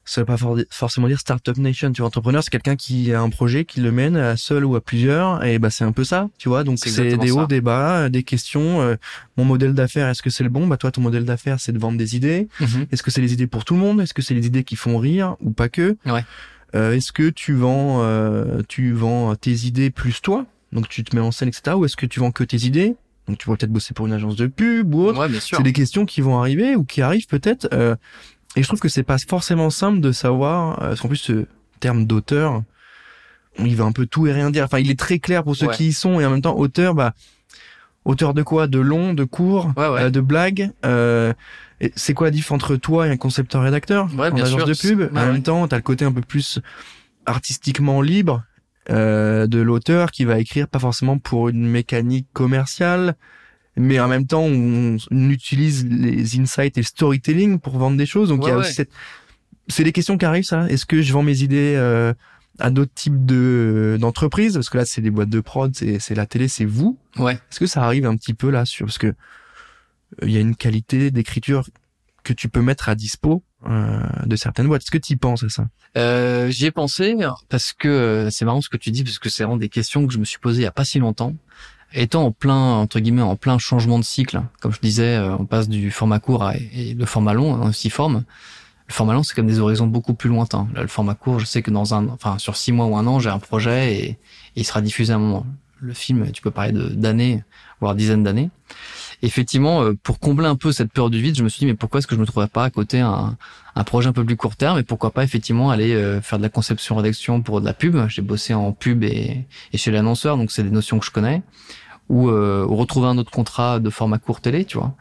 [0.03, 0.37] ça veut pas
[0.69, 1.91] forcément dire startup nation.
[1.91, 4.75] Tu vois, entrepreneur, c'est quelqu'un qui a un projet, qui le mène à seul ou
[4.75, 5.43] à plusieurs.
[5.43, 6.29] Et bah, c'est un peu ça.
[6.37, 8.81] Tu vois, donc c'est des hauts, des bas, des questions.
[8.81, 8.95] Euh,
[9.37, 10.67] mon modèle d'affaires, est-ce que c'est le bon?
[10.67, 12.47] Bah, toi, ton modèle d'affaires, c'est de vendre des idées.
[12.59, 12.87] Mhm.
[12.91, 14.01] Est-ce que c'est les idées pour tout le monde?
[14.01, 15.97] Est-ce que c'est les idées qui font rire ou pas que?
[16.05, 16.25] Ouais.
[16.73, 21.15] Euh, est-ce que tu vends, euh, tu vends tes idées plus toi, donc tu te
[21.15, 21.75] mets en scène, etc.
[21.75, 22.95] Ou est-ce que tu vends que tes idées?
[23.27, 25.19] Donc tu vas peut-être bosser pour une agence de pub ou autre.
[25.19, 27.67] Ouais, c'est des questions qui vont arriver ou qui arrivent peut-être.
[28.55, 31.45] Euh, et je trouve que c'est pas forcément simple de savoir, parce qu'en plus ce
[31.79, 32.63] terme d'auteur,
[33.59, 34.63] il va un peu tout et rien dire.
[34.65, 36.93] Enfin, il est très clair pour ceux qui y sont et en même temps auteur,
[36.93, 37.13] bah
[38.05, 38.67] auteur de quoi?
[38.67, 40.71] De long, de court, de blagues.
[40.85, 41.33] Euh,
[41.95, 44.07] c'est quoi la différence entre toi et un concepteur rédacteur?
[44.15, 45.09] Ouais, en bien agence de pub.
[45.15, 46.59] En même temps, t'as le côté un peu plus
[47.25, 48.43] artistiquement libre
[48.89, 53.15] euh, de l'auteur qui va écrire pas forcément pour une mécanique commerciale,
[53.77, 58.29] mais en même temps on, utilise les insights et le storytelling pour vendre des choses.
[58.29, 58.91] Donc il y a aussi cette...
[59.67, 60.67] C'est des questions qui arrivent ça.
[60.67, 62.13] Est-ce que je vends mes idées euh,
[62.59, 64.55] à d'autres types de d'entreprises?
[64.55, 66.97] Parce que là c'est des boîtes de prod, c'est la télé, c'est vous.
[67.17, 67.33] Ouais.
[67.33, 69.13] Est-ce que ça arrive un petit peu là sur parce que
[70.21, 71.65] il y a une qualité d'écriture
[72.23, 74.83] que tu peux mettre à dispo euh, de certaines boîtes.
[74.83, 75.67] Est-ce que tu y penses à ça?
[75.97, 77.15] Euh, J'y ai pensé
[77.49, 80.05] parce que euh, c'est marrant ce que tu dis parce que c'est vraiment des questions
[80.07, 81.35] que je me suis posées il y a pas si longtemps.
[81.93, 85.45] Étant en plein entre guillemets en plein changement de cycle, comme je disais, euh, on
[85.45, 88.23] passe du format court à, et le format long en six formes.
[88.87, 90.67] Le format long, c'est comme des horizons beaucoup plus lointains.
[90.73, 93.07] Là, le format court, je sais que dans un, enfin sur six mois ou un
[93.07, 94.19] an, j'ai un projet et,
[94.55, 95.45] il sera diffusé à un moment.
[95.79, 97.43] Le film, tu peux parler d'années,
[97.79, 98.49] voire dizaines d'années
[99.21, 101.75] effectivement, euh, pour combler un peu cette peur du vide, je me suis dit mais
[101.75, 103.37] pourquoi est-ce que je me trouverais pas à côté un,
[103.75, 106.43] un projet un peu plus court terme et pourquoi pas effectivement aller euh, faire de
[106.43, 107.97] la conception rédaction pour de la pub.
[108.07, 111.43] J'ai bossé en pub et, et chez l'annonceur, donc c'est des notions que je connais.
[112.09, 114.93] Ou, euh, retrouver un autre contrat de format court télé, tu vois.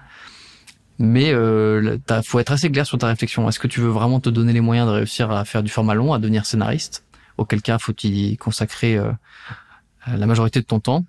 [0.98, 3.48] Mais euh, faut être assez clair sur ta réflexion.
[3.48, 5.94] Est-ce que tu veux vraiment te donner les moyens de réussir à faire du format
[5.94, 7.04] long, à devenir scénariste?
[7.38, 9.10] Auquel cas, faut y consacrer euh,
[10.06, 11.04] la majorité de ton temps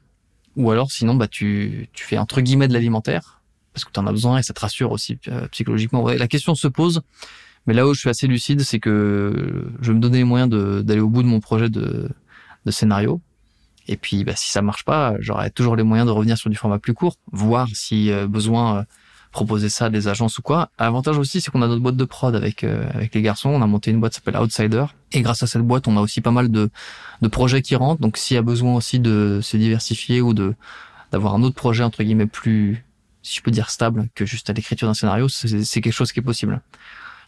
[0.55, 3.41] ou alors sinon bah tu tu fais entre guillemets de l'alimentaire
[3.73, 6.05] parce que tu en as besoin et ça te rassure aussi euh, psychologiquement.
[6.05, 7.01] La question se pose,
[7.65, 10.49] mais là où je suis assez lucide, c'est que je vais me donner les moyens
[10.49, 12.09] d'aller au bout de mon projet de,
[12.65, 13.21] de scénario.
[13.91, 16.55] Et puis, bah, si ça marche pas, j'aurai toujours les moyens de revenir sur du
[16.55, 18.83] format plus court, voir si euh, besoin euh,
[19.33, 20.69] proposer ça à des agences ou quoi.
[20.79, 23.49] L'avantage aussi, c'est qu'on a notre boîte de prod avec euh, avec les garçons.
[23.49, 24.85] On a monté une boîte qui s'appelle Outsider.
[25.11, 26.69] Et grâce à cette boîte, on a aussi pas mal de,
[27.21, 27.99] de projets qui rentrent.
[27.99, 30.55] Donc s'il y a besoin aussi de se diversifier ou de
[31.11, 32.85] d'avoir un autre projet, entre guillemets, plus,
[33.23, 36.21] si je peux dire, stable que juste à l'écriture d'un scénario, c'est quelque chose qui
[36.21, 36.61] est possible.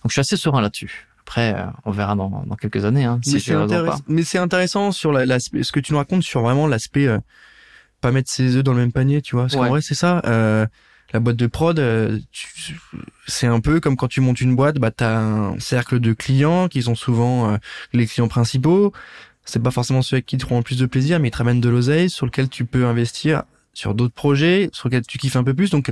[0.02, 1.10] Donc je suis assez serein là-dessus.
[1.34, 3.06] Après, euh, on verra dans, dans quelques années.
[3.06, 3.40] Hein, si
[4.08, 7.18] mais c'est intéressant sur la, ce que tu nous racontes sur vraiment l'aspect euh,
[8.02, 9.46] pas mettre ses œufs dans le même panier, tu vois.
[9.46, 10.22] Parce qu'en vrai, c'est ça.
[10.26, 10.68] Euh,
[11.12, 12.20] la boîte de prod, euh,
[13.26, 16.68] c'est un peu comme quand tu montes une boîte, bah t'as un cercle de clients
[16.68, 17.58] qui sont souvent euh,
[17.94, 18.94] les clients principaux.
[19.44, 21.62] C'est pas forcément ceux avec qui te le plus de plaisir, mais ils te ramènent
[21.62, 23.44] de l'oseille sur lequel tu peux investir
[23.74, 25.72] sur d'autres projets, sur lesquels tu kiffes un peu plus.
[25.72, 25.92] Donc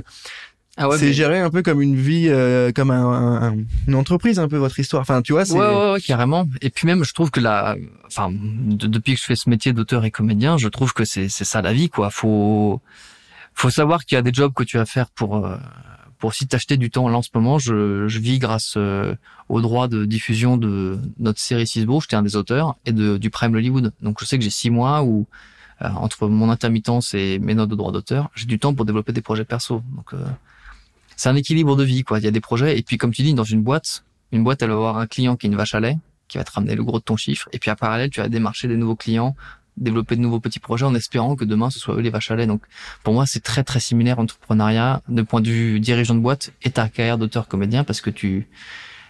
[0.78, 3.56] Ah ouais, c'est mais- géré un peu comme une vie, euh, comme un, un- un-
[3.86, 5.02] une entreprise, un peu votre histoire.
[5.02, 5.52] Enfin, tu vois, c'est.
[5.52, 6.48] Ouais, ouais, ouais, carrément.
[6.62, 9.72] Et puis même, je trouve que la, enfin, de- depuis que je fais ce métier
[9.74, 12.08] d'auteur et comédien, je trouve que c'est c'est ça la vie, quoi.
[12.10, 12.80] Faut
[13.54, 15.56] faut savoir qu'il y a des jobs que tu vas faire pour euh,
[16.18, 17.06] pour aussi t'acheter du temps.
[17.08, 19.14] Là, en ce moment, je, je vis grâce euh,
[19.50, 22.00] au droit de diffusion de notre série Cisbo.
[22.00, 23.92] J'étais un des auteurs et de du Prime Hollywood.
[24.00, 25.26] Donc, je sais que j'ai six mois où
[25.82, 29.12] euh, entre mon intermittence et mes notes de droit d'auteur, j'ai du temps pour développer
[29.12, 29.82] des projets perso.
[29.96, 30.24] Donc, euh,
[31.22, 32.18] c'est un équilibre de vie, quoi.
[32.18, 34.60] Il y a des projets et puis, comme tu dis, dans une boîte, une boîte,
[34.60, 36.74] elle va avoir un client qui est une vache à lait, qui va te ramener
[36.74, 37.48] le gros de ton chiffre.
[37.52, 39.36] Et puis, à parallèle, tu vas démarcher des nouveaux clients,
[39.76, 42.34] développer de nouveaux petits projets en espérant que demain, ce soit eux les vaches à
[42.34, 42.48] lait.
[42.48, 42.62] Donc,
[43.04, 46.70] pour moi, c'est très, très similaire entrepreneuriat de point de vue dirigeant de boîte et
[46.70, 48.48] ta carrière d'auteur-comédien parce que tu,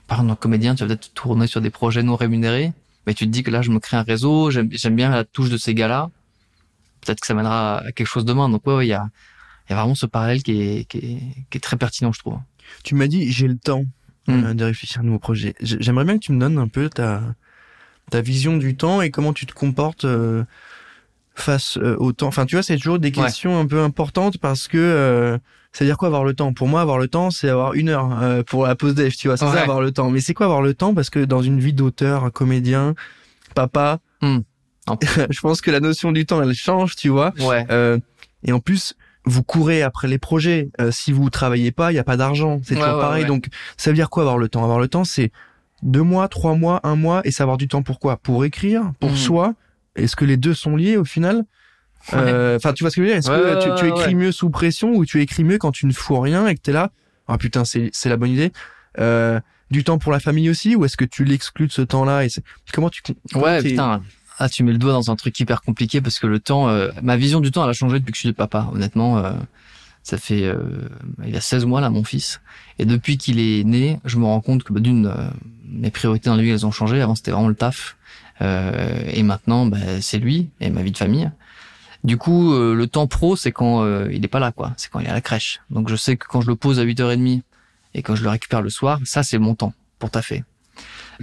[0.07, 2.75] par exemple, en comédien, tu vas peut-être tourner sur des projets non rémunérés,
[3.07, 5.48] mais tu te dis que là, je me crée un réseau, j'aime, bien la touche
[5.48, 6.11] de ces gars-là.
[7.01, 8.51] Peut-être que ça mènera à quelque chose demain.
[8.51, 9.09] Donc, ouais, il y a,
[9.68, 11.18] il y a vraiment ce parallèle qui est, qui est,
[11.51, 12.38] qui est très pertinent, je trouve.
[12.85, 13.85] Tu m'as dit, j'ai le temps
[14.29, 14.44] Mm.
[14.44, 15.55] euh, de réfléchir à un nouveau projet.
[15.61, 17.22] J'aimerais bien que tu me donnes un peu ta,
[18.11, 20.44] ta vision du temps et comment tu te comportes euh,
[21.35, 22.29] face euh, au temps.
[22.29, 23.25] Enfin, tu vois, c'est toujours des Ouais.
[23.25, 25.38] questions un peu importantes parce que euh,
[25.72, 26.53] c'est-à-dire quoi avoir le temps?
[26.53, 29.27] Pour moi, avoir le temps, c'est avoir une heure euh, pour la pause déj, tu
[29.29, 29.37] vois.
[29.37, 29.55] C'est Ouais.
[29.55, 30.11] ça avoir le temps.
[30.11, 30.94] Mais c'est quoi avoir le temps?
[30.94, 32.94] Parce que dans une vie d'auteur, comédien,
[33.55, 34.38] papa, Mm.
[34.87, 34.98] En-
[35.31, 37.33] je pense que la notion du temps, elle change, tu vois.
[37.40, 37.66] Ouais.
[37.70, 37.98] Euh,
[38.44, 40.70] et en plus, vous courez après les projets.
[40.80, 42.61] Euh, si vous travaillez pas, il y a pas d'argent.
[42.64, 43.22] C'est Ouais, toujours ouais, pareil.
[43.22, 43.28] ouais.
[43.28, 44.64] Donc, ça veut dire quoi avoir le temps?
[44.64, 45.30] Avoir le temps, c'est
[45.82, 48.16] deux mois, trois mois, un mois, et savoir du temps pour quoi?
[48.16, 49.16] Pour écrire, pour Mhm.
[49.16, 49.54] soi.
[49.96, 51.44] Est-ce que les deux sont liés au final?
[52.14, 53.18] Euh, Enfin, tu vois ce que je veux dire?
[53.18, 56.18] Est-ce que tu, écris mieux sous pression ou tu écris mieux quand tu ne fous
[56.18, 56.90] rien et que t'es là?
[57.28, 58.52] Ah putain, c'est c'est la bonne idée.
[58.98, 59.38] Euh,
[59.70, 62.28] du temps pour la famille aussi ou est-ce que tu l'exclus de ce temps-là et
[62.74, 63.00] comment tu
[63.32, 64.02] comment Ouais, putain.
[64.38, 66.90] Ah, tu mets le doigt dans un truc hyper compliqué parce que le temps, euh,
[67.03, 68.68] ma vision du temps, elle a changé depuis que je suis papa.
[68.73, 69.33] Honnêtement, euh,
[70.03, 70.88] ça fait, euh,
[71.25, 72.40] il y a 16 mois là, mon fils.
[72.79, 75.29] Et depuis qu'il est né, je me rends compte que bah, d'une, euh,
[75.68, 77.01] mes priorités dans la vie, elles ont changé.
[77.01, 77.97] Avant, c'était vraiment le taf.
[78.40, 81.31] Euh, et maintenant, bah, c'est lui et ma vie de famille.
[82.03, 84.73] Du coup, euh, le temps pro, c'est quand il est pas là, quoi.
[84.77, 85.61] C'est quand il est à la crèche.
[85.71, 87.42] Donc, je sais que quand je le pose à 8h30
[87.95, 90.42] et quand je le récupère le soir, ça, c'est mon temps pour taffer.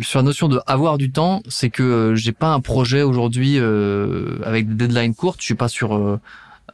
[0.02, 3.56] Sur la notion de avoir du temps, c'est que euh, j'ai pas un projet aujourd'hui
[3.58, 5.40] euh, avec des deadlines courtes.
[5.42, 6.20] Je suis pas sur euh,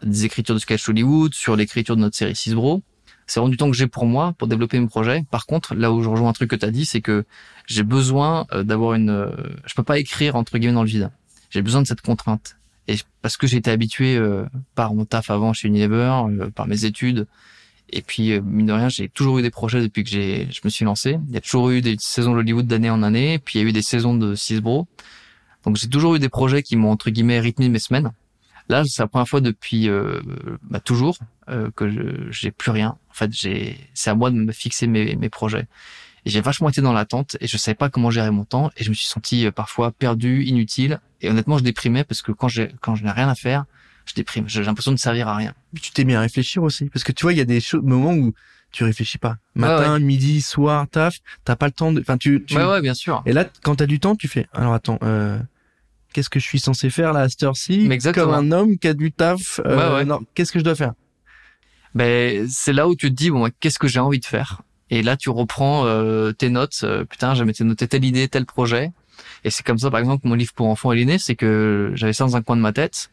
[0.04, 2.84] des écritures de sketch Hollywood, sur l'écriture de notre série 6 Bro.
[3.28, 5.26] C'est vraiment du temps que j'ai pour moi pour développer mes projets.
[5.32, 7.26] Par contre, là où je rejoins un truc que tu as dit, c'est que
[7.66, 9.32] j'ai besoin d'avoir une.
[9.66, 11.10] je peux pas écrire entre guillemets dans le vide.
[11.50, 12.58] J'ai besoin de cette contrainte.
[12.88, 16.86] Et parce que été habitué euh, par mon taf avant chez Unilever, euh, par mes
[16.86, 17.28] études,
[17.96, 20.60] et puis euh, mine de rien, j'ai toujours eu des projets depuis que j'ai, je
[20.64, 21.18] me suis lancé.
[21.30, 23.70] Il y a toujours eu des saisons d'Hollywood d'année en année, puis il y a
[23.70, 24.88] eu des saisons de 6 Bro.
[25.64, 28.12] Donc j'ai toujours eu des projets qui m'ont entre guillemets rythmé mes semaines.
[28.68, 30.20] Là, c'est la première fois depuis euh,
[30.64, 31.18] bah, toujours
[31.50, 32.98] euh, que je j'ai plus rien.
[33.10, 35.68] En fait, j'ai c'est à moi de me fixer mes, mes projets.
[36.26, 38.84] Et j'ai vachement été dans l'attente et je savais pas comment gérer mon temps et
[38.84, 42.48] je me suis senti euh, parfois perdu, inutile et honnêtement je déprimais parce que quand
[42.48, 43.66] j'ai quand je n'ai rien à faire,
[44.06, 44.48] je déprime.
[44.48, 45.54] J'ai l'impression de servir à rien.
[45.82, 48.14] tu t'es mis à réfléchir aussi parce que tu vois il y a des moments
[48.14, 48.34] où
[48.72, 52.58] tu réfléchis pas matin midi soir taf t'as pas le temps de enfin tu, tu...
[52.58, 53.24] Ouais ouais, bien sûr.
[53.26, 55.40] et là quand t'as du temps tu fais alors attends euh,
[56.12, 57.90] qu'est-ce que je suis censé faire là à cette heure-ci?
[58.14, 60.06] Comme un homme qui a du taf euh, Ouais, ouais.
[60.06, 60.94] non qu'est-ce que je dois faire?
[61.94, 64.62] Ben c'est là où tu te dis bon qu'est-ce que j'ai envie de faire?
[64.90, 68.92] Et là tu reprends euh, tes notes euh, putain j'avais noté telle idée tel projet
[69.46, 71.92] et c'est comme ça par exemple que mon livre pour enfants est né c'est que
[71.96, 73.10] j'avais ça dans un coin de ma tête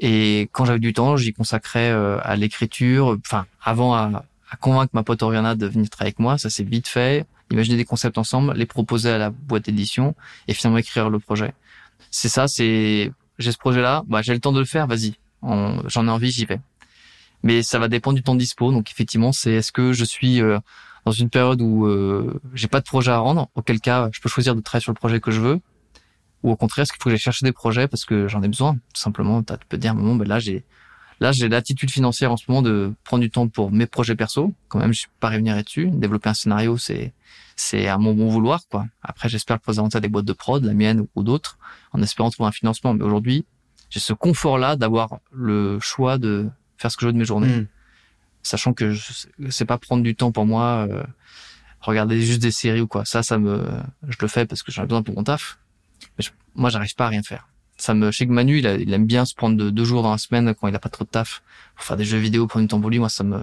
[0.00, 3.16] et quand j'avais du temps j'y consacrais euh, à l'écriture.
[3.24, 6.64] Enfin avant à, à convaincre ma pote Oriana de venir travailler avec moi ça s'est
[6.64, 7.26] vite fait.
[7.52, 10.14] Imaginer des concepts ensemble les proposer à la boîte d'édition
[10.48, 11.52] et finalement écrire le projet.
[12.10, 15.14] C'est ça c'est j'ai ce projet là bah j'ai le temps de le faire vas-y.
[15.42, 16.60] J'en ai envie j'y vais.
[17.42, 18.72] Mais ça va dépendre du temps dispo.
[18.72, 20.58] Donc effectivement, c'est est-ce que je suis euh,
[21.04, 24.28] dans une période où euh, j'ai pas de projet à rendre, auquel cas je peux
[24.28, 25.60] choisir de travailler sur le projet que je veux,
[26.42, 28.48] ou au contraire, est-ce qu'il faut que j'aille chercher des projets parce que j'en ai
[28.48, 28.74] besoin.
[28.94, 30.64] Tout simplement, t'as- tu peux te dire, bon, ben là j'ai
[31.20, 34.54] là j'ai l'attitude financière en ce moment de prendre du temps pour mes projets perso.
[34.68, 35.90] Quand même, je suis pas rémunéré dessus.
[35.92, 37.12] Développer un scénario, c'est
[37.56, 38.86] c'est à mon bon vouloir quoi.
[39.02, 41.58] Après, j'espère le présenter à des boîtes de prod, la mienne ou d'autres,
[41.92, 42.94] en espérant trouver un financement.
[42.94, 43.44] Mais aujourd'hui,
[43.90, 46.48] j'ai ce confort-là d'avoir le choix de
[46.78, 47.66] faire ce que je veux de mes journées Hmm.
[48.42, 48.94] sachant que
[49.50, 51.02] c'est pas prendre du temps pour moi euh,
[51.82, 53.62] regarder juste des séries ou quoi ça ça me
[54.08, 55.58] je le fais parce que j'en ai besoin pour mon taf
[56.54, 58.92] moi j'arrive pas à rien faire ça me je sais que Manu il, a- il
[58.92, 61.04] aime bien se prendre de, deux jours dans la semaine quand il a pas trop
[61.04, 61.42] de taf
[61.76, 63.40] pour faire des jeux vidéo prendre du temps pour lui moi ça me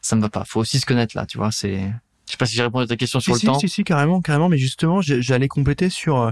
[0.00, 1.90] ça me va pas faut aussi se connaître là tu vois c'est
[2.26, 3.84] je sais pas si j'ai répondu à ta question sur si, le temps si, si,
[3.84, 4.48] carrément, carrément.
[4.48, 6.30] Mais justement, j'allais compléter sur euh,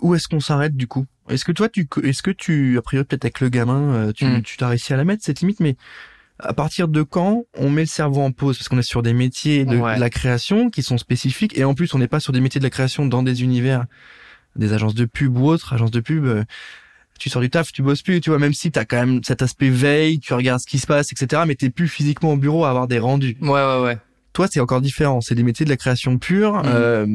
[0.00, 1.04] où est-ce qu'on s'arrête du coup?
[1.28, 4.24] Est-ce que toi, tu, est-ce que tu, a priori peut-être avec le gamin, euh, tu,
[4.24, 4.40] Mm.
[4.42, 5.76] tu t'as réussi à la mettre cette limite, mais
[6.38, 8.56] À partir de quand on met le cerveau en pause?
[8.56, 9.96] Parce qu'on est sur des métiers de, Ouais.
[9.96, 12.58] de la création qui sont spécifiques et en plus on n'est pas sur des métiers
[12.58, 13.84] de la création dans des univers,
[14.56, 16.24] des agences de pub ou autres agences de pub.
[16.24, 16.44] euh,
[17.18, 19.42] tu sors du taf, tu bosses plus, tu vois, même si t'as quand même cet
[19.42, 21.42] aspect veille, tu regardes ce qui se passe, etc.
[21.46, 23.36] Mais t'es plus physiquement au bureau à avoir des rendus.
[23.40, 23.98] Ouais, ouais, ouais.
[24.32, 25.20] Toi, c'est encore différent.
[25.20, 26.54] C'est des métiers de la création pure.
[26.54, 26.62] Mhm.
[26.66, 27.06] Euh,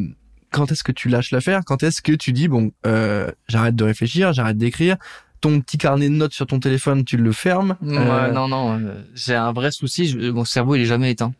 [0.51, 1.61] quand est-ce que tu lâches l'affaire?
[1.65, 4.95] Quand est-ce que tu dis bon, euh, j'arrête de réfléchir, j'arrête d'écrire
[5.41, 8.79] Ton petit carnet de notes sur ton téléphone, tu le fermes Ouais, Euh, non, non,
[8.79, 10.07] euh, j'ai un vrai souci.
[10.07, 11.33] je- mon cerveau, il est jamais éteint.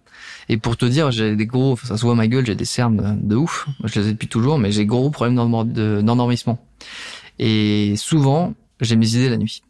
[0.49, 3.19] Et pour te dire, j'ai des gros, ça se voit ma gueule, j'ai des cernes
[3.21, 3.67] de, ouf.
[3.79, 6.59] Moi, je les ai depuis toujours, mais j'ai gros de- d'endormissement.
[7.39, 9.61] Et souvent, j'ai mes idées la nuit.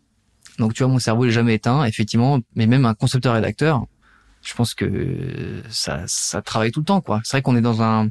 [0.60, 1.84] Donc, tu vois, mon cerveau, il est jamais éteint.
[1.86, 3.86] Effectivement, mais même un concepteur rédacteur,
[4.44, 7.22] je pense que ça, ça travaille tout le temps, quoi.
[7.24, 8.10] C'est vrai qu'on est dans un,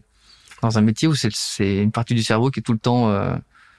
[0.63, 3.11] dans un métier où c'est, c'est une partie du cerveau qui est tout le temps,
[3.11, 3.37] euh,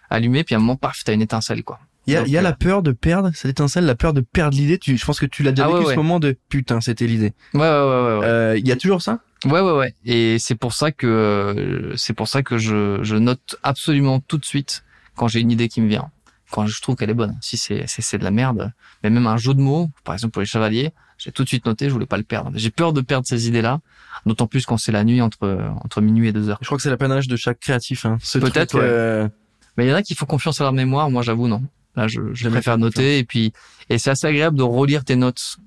[0.10, 1.80] allumée, puis à un moment, paf, t'as une étincelle, quoi.
[2.08, 4.22] Il y a, il y a la peur de perdre cette étincelle, la peur de
[4.22, 4.78] perdre l'idée.
[4.78, 5.96] Tu, je pense que tu l'as déjà Ah vécu ouais, ce ouais.
[5.98, 7.34] moment de putain, c'était l'idée.
[7.54, 8.18] Ouais, ouais, ouais, ouais.
[8.20, 8.26] ouais.
[8.26, 9.20] Euh, Il y a toujours ça?
[9.46, 9.94] Ouais, ouais, ouais.
[10.06, 14.38] Et c'est pour ça que euh, c'est pour ça que je, je note absolument tout
[14.38, 14.84] de suite
[15.16, 16.10] quand j'ai une idée qui me vient,
[16.52, 17.38] quand je trouve qu'elle est bonne.
[17.42, 18.72] Si c'est c'est de la merde,
[19.04, 21.66] mais même un jeu de mots, par exemple pour les chevaliers, j'ai tout de suite
[21.66, 22.52] noté, je voulais pas le perdre.
[22.56, 23.80] J'ai peur de perdre ces idées-là,
[24.26, 26.58] d'autant plus quand c'est la nuit entre entre minuit et deux heures.
[26.62, 28.06] Je crois que c'est l'apanage de chaque créatif.
[28.06, 28.18] Hein.
[28.34, 28.82] Peut-être, ouais.
[28.84, 29.28] euh,
[29.76, 31.62] Mais il y en a qui font confiance à leur mémoire, moi j'avoue non.
[31.98, 33.52] Là, je, je préfère noter et puis
[33.90, 35.58] et c'est assez agréable de relire tes notes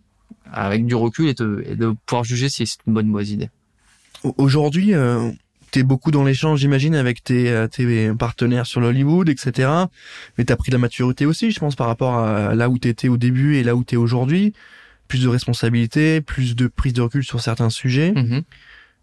[0.52, 3.30] avec du recul et, te, et de pouvoir juger si c'est une bonne ou mauvaise
[3.32, 3.50] idée.
[4.24, 5.30] Au- Aujourd'hui, euh,
[5.70, 9.68] t'es beaucoup dans l'échange, j'imagine, avec tes, euh, tes partenaires sur l'Hollywood, etc.
[10.38, 13.08] Mais t'as pris de la maturité aussi, je pense, par rapport à là où t'étais
[13.08, 14.52] au début et là où t'es aujourd'hui.
[15.08, 18.12] Plus de responsabilités, plus de prise de recul sur certains sujets.
[18.12, 18.42] Mhm.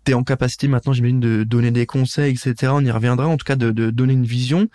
[0.05, 2.71] T'es en capacité maintenant, j'imagine, de donner des conseils, etc.
[2.73, 4.69] On y reviendra, en tout cas, de, de donner une vision.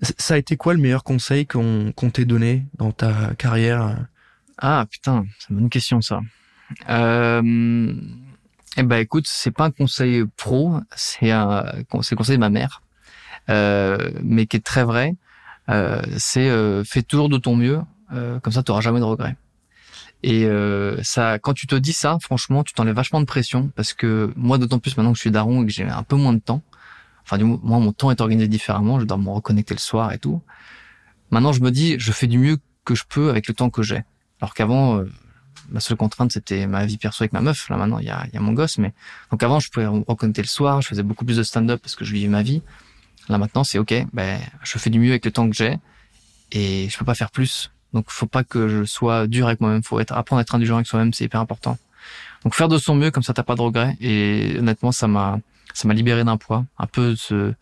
[0.00, 3.96] Ça a été quoi le meilleur conseil qu'on qu'on t'ait donné dans ta carrière?
[4.58, 6.20] Ah putain, c'est une bonne question ça.
[6.88, 7.94] Euh,
[8.78, 11.64] eh ben écoute, c'est pas un conseil pro, c'est un,
[12.00, 12.82] c'est conseil de ma mère,
[13.50, 15.14] euh, mais qui est très vrai.
[15.68, 17.80] Euh, c'est euh, fais toujours de ton mieux,
[18.12, 19.36] euh, comme ça tu jamais de regrets.
[20.22, 23.92] Et euh, ça, quand tu te dis ça, franchement, tu t'enlèves vachement de pression parce
[23.92, 26.32] que moi, d'autant plus maintenant que je suis daron et que j'ai un peu moins
[26.32, 26.62] de temps.
[27.24, 29.00] Enfin, du moins, mon temps est organisé différemment.
[29.00, 30.40] Je dois me reconnecter le soir et tout.
[31.30, 33.82] Maintenant, je me dis, je fais du mieux que je peux avec le temps que
[33.82, 34.02] j'ai.
[34.40, 35.10] Alors qu'avant, euh,
[35.70, 37.68] ma seule contrainte, c'était ma vie perso avec ma meuf.
[37.68, 38.78] Là, maintenant, il y a, y a mon gosse.
[38.78, 38.92] Mais
[39.30, 40.82] donc avant, je pouvais me reconnecter le soir.
[40.82, 42.62] Je faisais beaucoup plus de stand-up parce que je vivais ma vie.
[43.28, 43.94] Là, maintenant, c'est OK.
[44.12, 45.78] Ben, je fais du mieux avec le temps que j'ai
[46.50, 47.70] et je peux pas faire plus.
[47.92, 49.82] Donc, faut pas que je sois dur avec moi-même.
[49.82, 51.12] Faut être, apprendre à être indulgent avec soi-même.
[51.12, 51.78] C'est hyper important.
[52.44, 53.96] Donc, faire de son mieux, comme ça, t'as pas de regrets.
[54.00, 55.38] Et honnêtement, ça m'a,
[55.74, 56.64] ça m'a libéré d'un poids.
[56.78, 57.52] Un peu ce,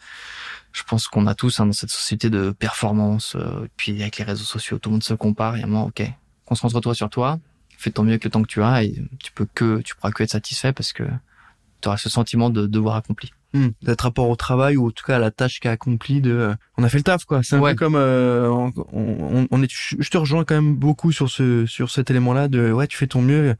[0.72, 4.24] je pense qu'on a tous hein, dans cette société de performance, euh, puis avec les
[4.24, 5.54] réseaux sociaux, tout le monde se compare.
[5.54, 6.02] A un moment, ok,
[6.46, 7.38] concentre-toi sur toi,
[7.78, 10.10] fais ton mieux avec le temps que tu as, et tu peux que, tu pourras
[10.12, 11.04] que être satisfait parce que
[11.80, 13.32] tu auras ce sentiment de devoir accompli.
[13.52, 16.30] Hmm, d'être rapport au travail ou en tout cas à la tâche qu'a accomplie de
[16.30, 17.72] euh, on a fait le taf quoi c'est un Ouais.
[17.72, 21.66] peu comme euh, on, on, on est je te rejoins quand même beaucoup sur ce
[21.66, 23.56] sur cet élément là de ouais tu fais ton mieux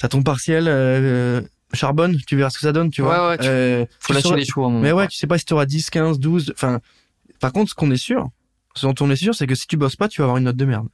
[0.00, 1.40] ça tombe partiel euh,
[1.72, 4.12] charbonne tu verras ce que ça donne tu Ouais, vois ouais, tu- Euh, Faut tu
[4.14, 4.80] lâcher sauras- les moment.
[4.80, 6.80] mais ouais tu sais pas si tu auras 10 15 12 enfin
[7.40, 8.28] par contre ce qu'on est sûr
[8.76, 10.44] ce dont on est sûr c'est que si tu bosses pas tu vas avoir une
[10.44, 10.88] note de merde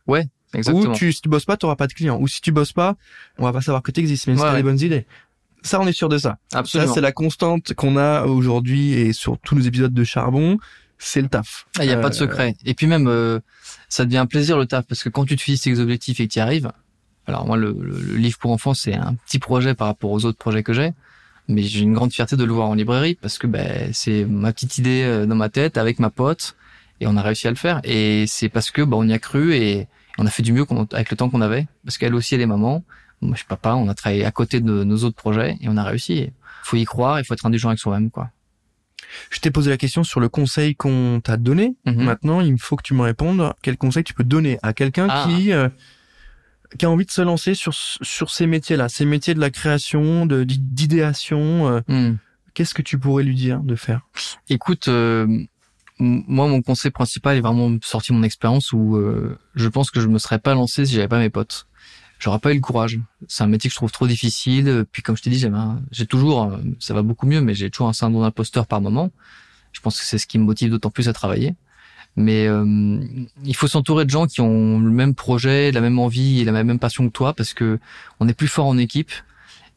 [0.52, 0.92] Exactement.
[0.92, 2.18] ou tu, si tu bosses pas, tu auras pas de clients.
[2.20, 2.96] Ou si tu bosses pas,
[3.38, 4.58] on va pas savoir que tu existes, même si Ouais, t'as ouais.
[4.58, 5.06] des bonnes idées.
[5.62, 6.38] Ça, on est sûr de ça.
[6.52, 6.88] Absolument.
[6.88, 10.58] Ça, c'est la constante qu'on a aujourd'hui et sur tous nos épisodes de Charbon,
[10.98, 11.68] c'est le taf.
[11.78, 12.56] Il n'y a pas de Euh, secret.
[12.64, 13.38] Et puis même, euh,
[13.88, 16.26] ça devient un plaisir le taf parce que quand tu te fixes tes objectifs et
[16.26, 16.72] que tu y arrives,
[17.26, 20.38] alors moi le, le- livre pour enfants c'est un petit projet par rapport aux autres
[20.38, 20.92] projets que j'ai,
[21.48, 24.52] mais j'ai une grande fierté de le voir en librairie parce que ben c'est ma
[24.52, 26.56] petite idée euh, dans ma tête avec ma pote
[27.00, 29.18] et on a réussi à le faire et c'est parce que bah, on y a
[29.18, 29.86] cru et
[30.18, 32.46] on a fait du mieux avec le temps qu'on avait parce qu'elle aussi elle est
[32.46, 32.84] maman,
[33.20, 35.76] moi je suis papa, on a travaillé à côté de nos autres projets et on
[35.76, 36.14] a réussi.
[36.14, 36.32] Il
[36.64, 38.30] faut y croire, il faut être indulgent avec soi-même quoi.
[39.30, 41.74] Je t'ai posé la question sur le conseil qu'on t'a donné.
[41.86, 42.04] Mhm.
[42.04, 43.52] Maintenant, il me faut que tu me répondes.
[43.62, 45.26] Quel conseil tu peux donner à quelqu'un Ah.
[45.26, 45.68] qui euh,
[46.78, 50.26] qui a envie de se lancer sur sur ces métiers-là, ces métiers de la création,
[50.26, 51.68] de d'idéation.
[51.68, 52.16] euh, Hmm.
[52.54, 54.00] Qu'est-ce que tu pourrais lui dire de faire?
[54.48, 55.26] Écoute, euh,
[55.98, 60.00] moi, mon conseil principal est vraiment sorti de mon expérience où euh, je pense que
[60.00, 61.66] je me serais pas lancé si j'avais pas mes potes.
[62.18, 62.98] J'aurais pas eu le courage.
[63.28, 64.84] C'est un métier que je trouve trop difficile.
[64.92, 67.70] Puis comme je t'ai dit, un- j'ai toujours, euh, ça va beaucoup mieux, mais j'ai
[67.70, 69.10] toujours un syndrome d'imposteur par moment.
[69.72, 71.54] Je pense que c'est ce qui me motive d'autant plus à travailler.
[72.16, 72.98] Mais euh,
[73.44, 76.52] il faut s'entourer de gens qui ont le même projet, la même envie et la
[76.52, 77.78] même passion que toi, parce que
[78.18, 79.12] on est plus fort en équipe.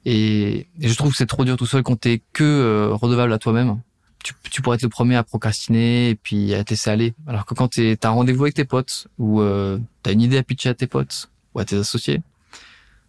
[0.05, 3.37] Et, je trouve que c'est trop dur tout seul quand t'es que euh, redevable à
[3.37, 3.79] toi-même
[4.23, 7.13] tu, pourrais être le premier à procrastiner et puis à te laisser aller.
[7.27, 10.37] Alors que quand t'es- t'as un rendez-vous avec tes potes ou euh, t'as une idée
[10.37, 12.21] à pitcher à tes potes ou à tes associés,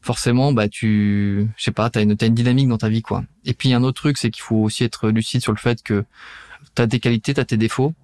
[0.03, 3.25] forcément, bah tu, je sais pas, t'as une, t'as une dynamique dans ta vie, quoi.
[3.45, 6.05] Et puis un autre truc, c'est qu'il faut aussi être lucide sur le fait que
[6.75, 7.95] t'as tes qualités, t'as tes défauts.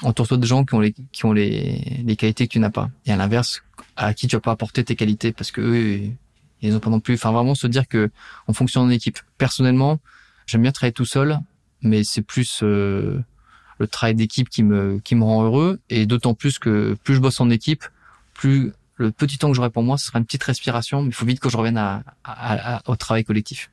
[0.00, 2.90] Entoure-toi de gens qui ont les, qui ont les, les qualités que tu n'as pas.
[3.04, 3.62] Et à l'inverse,
[3.96, 6.12] à qui tu vas pas apporter tes qualités parce que eux,
[6.62, 7.14] ils n'ont pas non plus.
[7.14, 8.10] Enfin, vraiment se dire que
[8.48, 9.18] on fonctionne en équipe.
[9.38, 10.00] Personnellement,
[10.46, 11.38] j'aime bien travailler tout seul,
[11.82, 13.20] mais c'est plus euh,
[13.78, 15.80] le travail d'équipe qui me qui me rend heureux.
[15.90, 17.84] Et d'autant plus que plus je bosse en équipe,
[18.34, 21.14] plus le petit temps que j'aurai pour moi, ce sera une petite respiration, mais il
[21.14, 23.70] faut vite que je revienne à, à, au travail collectif.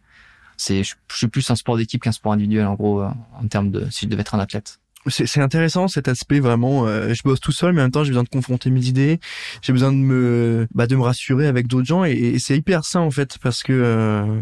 [0.58, 3.90] C'est, je, suis plus un sport d'équipe qu'un sport individuel, en gros, en termes de
[3.90, 4.80] si je devais être un athlète.
[5.08, 6.86] C'est intéressant cet aspect vraiment.
[6.86, 9.20] Euh, je bosse tout seul, mais en même temps j'ai besoin de confronter mes idées.
[9.62, 12.84] J'ai besoin de me bah, de me rassurer avec d'autres gens, et, et c'est hyper
[12.84, 14.40] sain en fait parce que euh,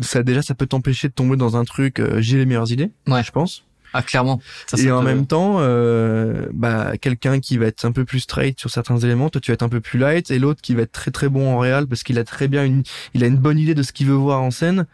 [0.00, 2.02] ça déjà ça peut t'empêcher de tomber dans un truc.
[2.18, 3.22] j'ai les meilleures idées, ouais.
[3.22, 3.64] je pense.
[3.92, 4.40] Ah clairement.
[4.66, 8.58] Ça, et en même temps, euh, bah quelqu'un qui va être un peu plus straight
[8.58, 10.82] sur certains éléments, toi tu vas être un peu plus light, et l'autre qui va
[10.82, 12.82] être très très bon en réel parce qu'il a très bien une,
[13.14, 14.86] il a une bonne idée de ce qu'il veut voir en scène.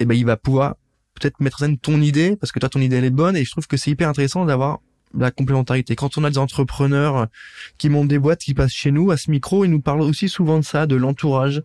[0.00, 0.76] Et ben il va pouvoir
[1.18, 3.36] peut-être mettre en scène ton idée parce que toi ton idée elle est bonne.
[3.36, 4.80] Et je trouve que c'est hyper intéressant d'avoir
[5.16, 5.96] la complémentarité.
[5.96, 7.28] Quand on a des entrepreneurs
[7.78, 10.28] qui montent des boîtes, qui passent chez nous à ce micro, ils nous parlent aussi
[10.28, 11.62] souvent de ça, de l'entourage,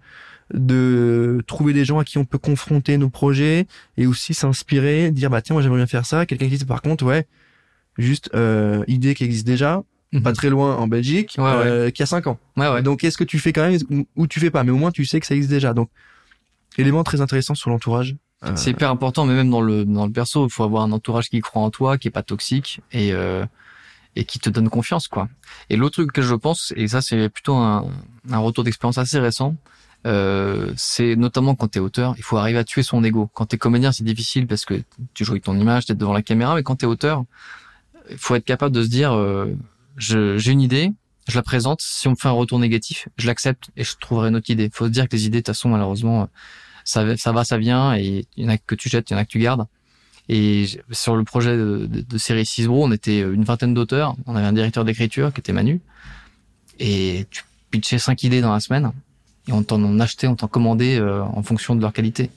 [0.53, 5.29] de trouver des gens à qui on peut confronter nos projets et aussi s'inspirer, dire
[5.29, 6.25] bah tiens moi j'aimerais bien faire ça.
[6.25, 7.27] Quelqu'un qui dit par contre ouais
[7.97, 10.23] juste euh, idée qui existe déjà, mhm.
[10.23, 12.39] pas très loin en Belgique, euh, qui a cinq ans.
[12.57, 12.81] Ouais, ouais.
[12.81, 15.05] Donc est-ce que tu fais quand même ou tu fais pas, mais au moins tu
[15.05, 15.73] sais que ça existe déjà.
[15.73, 15.89] Donc
[16.77, 18.15] élément très intéressant sur l'entourage.
[18.43, 20.91] Euh, C'est hyper important, mais même dans le dans le perso, il faut avoir un
[20.91, 23.45] entourage qui croit en toi, qui est pas toxique et euh,
[24.15, 25.29] et qui te donne confiance quoi.
[25.69, 27.89] Et l'autre truc que je pense, et ça c'est plutôt un,
[28.29, 29.55] un retour d'expérience assez récent,
[30.05, 33.29] euh, c'est notamment quand t'es auteur, il faut arriver à tuer son ego.
[33.33, 34.81] Quand t'es comédien, c'est difficile parce que
[35.13, 37.23] tu joues avec ton image, t'es devant la caméra, mais quand t'es auteur,
[38.09, 39.55] il faut être capable de se dire, euh,
[39.97, 40.91] j'ai une idée,
[41.29, 44.29] je la présente, si on me fait un retour négatif, je l'accepte et je trouverai
[44.29, 44.69] une autre idée.
[44.73, 46.27] Faut se dire que les idées, de toute façon, malheureusement,
[46.83, 49.15] ça, ça va, ça vient, et il y en a que tu jettes, il y
[49.15, 49.65] en a que tu gardes.
[50.29, 54.35] Et sur le projet de, de, de série Cisbro, on était une vingtaine d'auteurs, on
[54.35, 55.81] avait un directeur d'écriture qui était Manu,
[56.79, 58.91] et tu pitchais cinq idées dans la semaine,
[59.47, 62.29] et on t'en achetait, on t'en commandait euh, en fonction de leur qualité.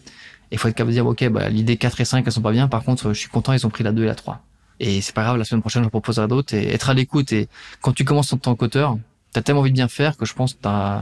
[0.50, 2.52] Il faut être capable de dire, ok, bah, l'idée 4 et 5, elles sont pas
[2.52, 4.42] bien, par contre, je suis content, ils ont pris la 2 et la 3.
[4.78, 7.32] Et c'est pas grave, la semaine prochaine, je proposerai d'autres, et être à l'écoute.
[7.32, 7.48] Et
[7.80, 8.98] quand tu commences en tant qu'auteur,
[9.32, 10.98] t'as tellement envie de bien faire que je pense que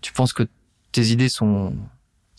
[0.00, 0.46] tu penses que
[0.92, 1.74] tes idées sont,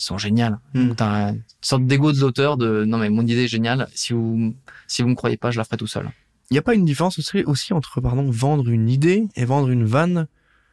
[0.03, 0.59] sont géniales.
[0.73, 0.91] Mm.
[0.95, 4.55] T'as une sorte d'ego de l'auteur de, non mais mon idée est géniale, si vous,
[4.87, 6.09] si vous me croyez pas, je la ferai tout seul.
[6.49, 9.69] Il n'y a pas une différence aussi, aussi entre, pardon, vendre une idée et vendre
[9.69, 10.27] une vanne?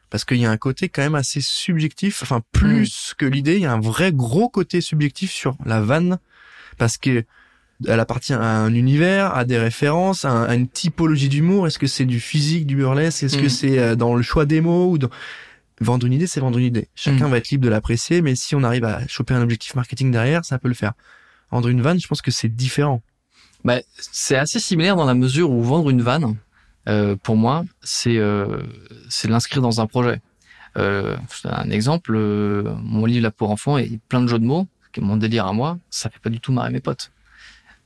[0.09, 3.15] Parce qu'il y a un côté quand même assez subjectif, enfin plus mm.
[3.17, 6.19] que l'idée, il y a un vrai gros côté subjectif sur la vanne,
[6.77, 7.23] parce que
[7.87, 11.67] elle appartient à un univers, à des références, à, une typologie d'humour.
[11.67, 13.23] Est-ce que c'est du physique, du burlesque?
[13.23, 13.49] Est-ce que mm.
[13.49, 15.09] c'est euh, dans le choix des mots ou dans...
[15.79, 16.89] Vendre une idée, c'est vendre une idée.
[16.95, 17.31] Chacun mm.
[17.31, 20.43] va être libre de l'apprécier, mais si on arrive à choper un objectif marketing derrière,
[20.43, 20.93] ça peut le faire.
[21.51, 23.01] Vendre une vanne, je pense que c'est différent.
[23.63, 26.35] Bah, c'est assez similaire dans la mesure où vendre une vanne,
[26.87, 28.61] euh, pour moi, c'est euh,
[29.09, 30.21] c'est l'inscrire dans un projet.
[30.77, 34.67] Euh, un exemple, euh, mon livre là pour enfants est plein de jeux de mots,
[34.93, 35.77] qui est mon délire à moi.
[35.89, 37.11] Ça fait pas du tout marrer mes potes.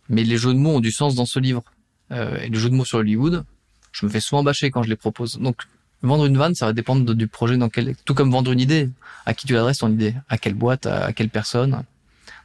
[0.09, 1.63] Mais les jeux de mots ont du sens dans ce livre.
[2.11, 3.45] Euh, et les jeux de mots sur Hollywood,
[3.91, 5.39] je me fais souvent bâcher quand je les propose.
[5.39, 5.63] Donc
[6.03, 8.89] vendre une vanne, ça va dépendre du projet dans quel, tout comme vendre une idée.
[9.25, 11.83] À qui tu adresses ton idée, à quelle boîte, à, quelle personne.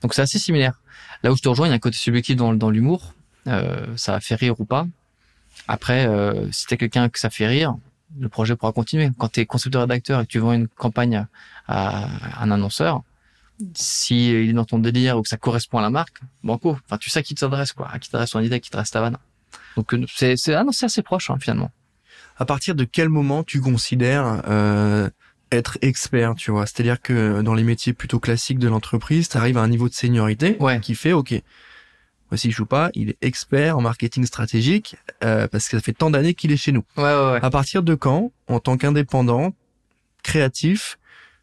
[0.03, 0.81] Donc c'est assez similaire.
[1.25, 3.15] Là où je te rejoins, il y a un côté subjectif dans, l'humour.
[3.49, 4.87] Euh, ça faire rire ou pas.
[5.67, 7.77] Après, euh, si t'es quelqu'un que ça fait rire,
[8.19, 9.11] le projet pourra continuer.
[9.19, 11.27] Quand tu es concepteur-rédacteur et que tu vends une campagne
[11.67, 12.09] à
[12.41, 13.03] un annonceur,
[13.75, 16.79] si il est dans ton délire ou que ça correspond à la marque, banco.
[16.85, 17.89] Enfin, tu sais à qui t'adresses, quoi.
[17.91, 19.17] À qui t'adresse ton idée, à qui te reste ta vanne.
[19.77, 21.71] Donc, euh, c'est, c'est, ah c'est assez proche, hein, finalement.
[22.39, 25.11] À partir de quel moment tu considères euh,
[25.51, 26.67] être expert, tu vois?
[26.67, 29.95] C'est-à-dire que dans les métiers plutôt classiques de l'entreprise, tu arrives à un niveau de
[29.95, 30.79] seniorité ouais.
[30.81, 31.35] qui fait, OK,
[32.31, 36.35] voici Choupa, il est expert en marketing stratégique euh, parce que ça fait tant d'années
[36.35, 36.85] qu'il est chez nous.
[36.97, 37.39] Ouais, ouais, ouais.
[37.43, 39.53] À partir de quand, en tant qu'indépendant,
[40.23, 40.99] créatif,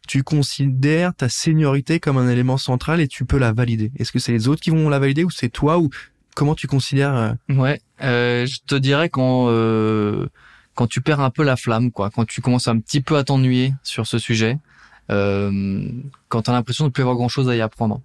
[0.06, 3.90] tu considères ta seniorité comme un élément central et tu peux la valider?
[3.98, 5.90] Est-ce que c'est les autres qui vont la valider ou c'est toi ou
[6.34, 7.32] comment tu considères euh...
[7.48, 10.26] Ouais, euh, je te dirais quand euh,
[10.76, 13.24] quand tu perds un peu la flamme, quoi, quand tu commences un petit peu à
[13.24, 14.58] t'ennuyer sur ce sujet,
[15.10, 15.90] euh,
[16.28, 18.00] quand tu as l'impression de ne plus avoir grand chose à y apprendre.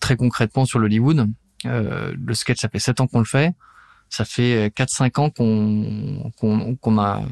[0.00, 1.28] Très concrètement sur l'Hollywood,
[1.66, 3.54] euh, le sketch, ça fait 7 ans qu'on le fait.
[4.08, 6.32] Ça fait 4-5 ans qu'on
[6.80, 7.22] qu'on a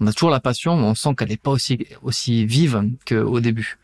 [0.00, 3.40] on a toujours la passion, mais on sent qu'elle n'est pas aussi aussi vive qu'au
[3.40, 3.78] début.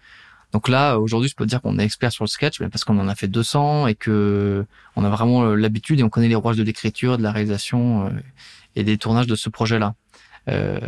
[0.52, 3.08] Donc là, aujourd'hui, je peux dire qu'on est expert sur le sketch, parce qu'on en
[3.08, 4.64] a fait 200 et que
[4.96, 8.10] on a vraiment l'habitude et on connaît les rouages de l'écriture, de la réalisation euh,
[8.74, 9.94] et des tournages de ce projet-là.
[10.48, 10.80] Euh,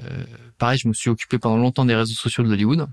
[0.59, 2.87] pareil, je me suis occupé pendant longtemps des réseaux sociaux de Hollywood.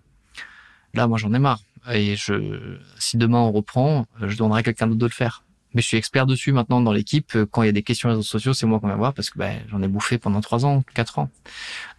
[0.94, 1.62] Là, moi, j'en ai marre.
[1.92, 5.44] Et je, si demain on reprend, je demanderai à quelqu'un d'autre de le faire.
[5.74, 7.38] Mais je suis expert dessus maintenant dans l'équipe.
[7.52, 9.38] Quand il y a des questions réseaux sociaux, c'est moi qu'on va voir parce que
[9.38, 11.30] ben, j'en ai bouffé pendant trois ans, quatre ans.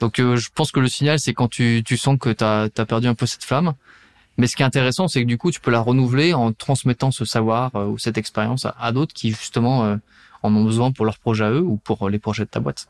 [0.01, 2.69] Donc euh, je pense que le signal, c'est quand tu, tu sens que tu as,
[2.85, 3.75] perdu un peu cette flamme.
[4.39, 7.11] Mais ce qui est intéressant, c'est que du coup, tu peux la renouveler en transmettant
[7.11, 9.97] ce savoir euh, ou cette expérience à, d'autres qui justement euh,
[10.43, 12.89] en ont besoin pour leur projet à eux ou pour les projets de ta boîte.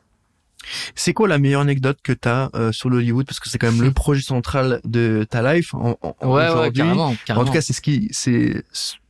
[0.94, 3.26] C'est quoi la meilleure anecdote que tu as euh, sur l'Hollywood?
[3.26, 7.14] Parce que c'est quand même le projet central de ta life en, ouais, ouais, carrément,
[7.30, 8.62] En tout cas, c'est ce qui c'est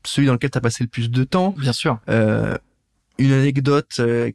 [0.05, 1.55] celui dans lequel tu as passé le plus de temps.
[1.59, 1.99] Bien sûr.
[2.09, 2.57] Euh,
[3.21, 4.33] une anecdote euh,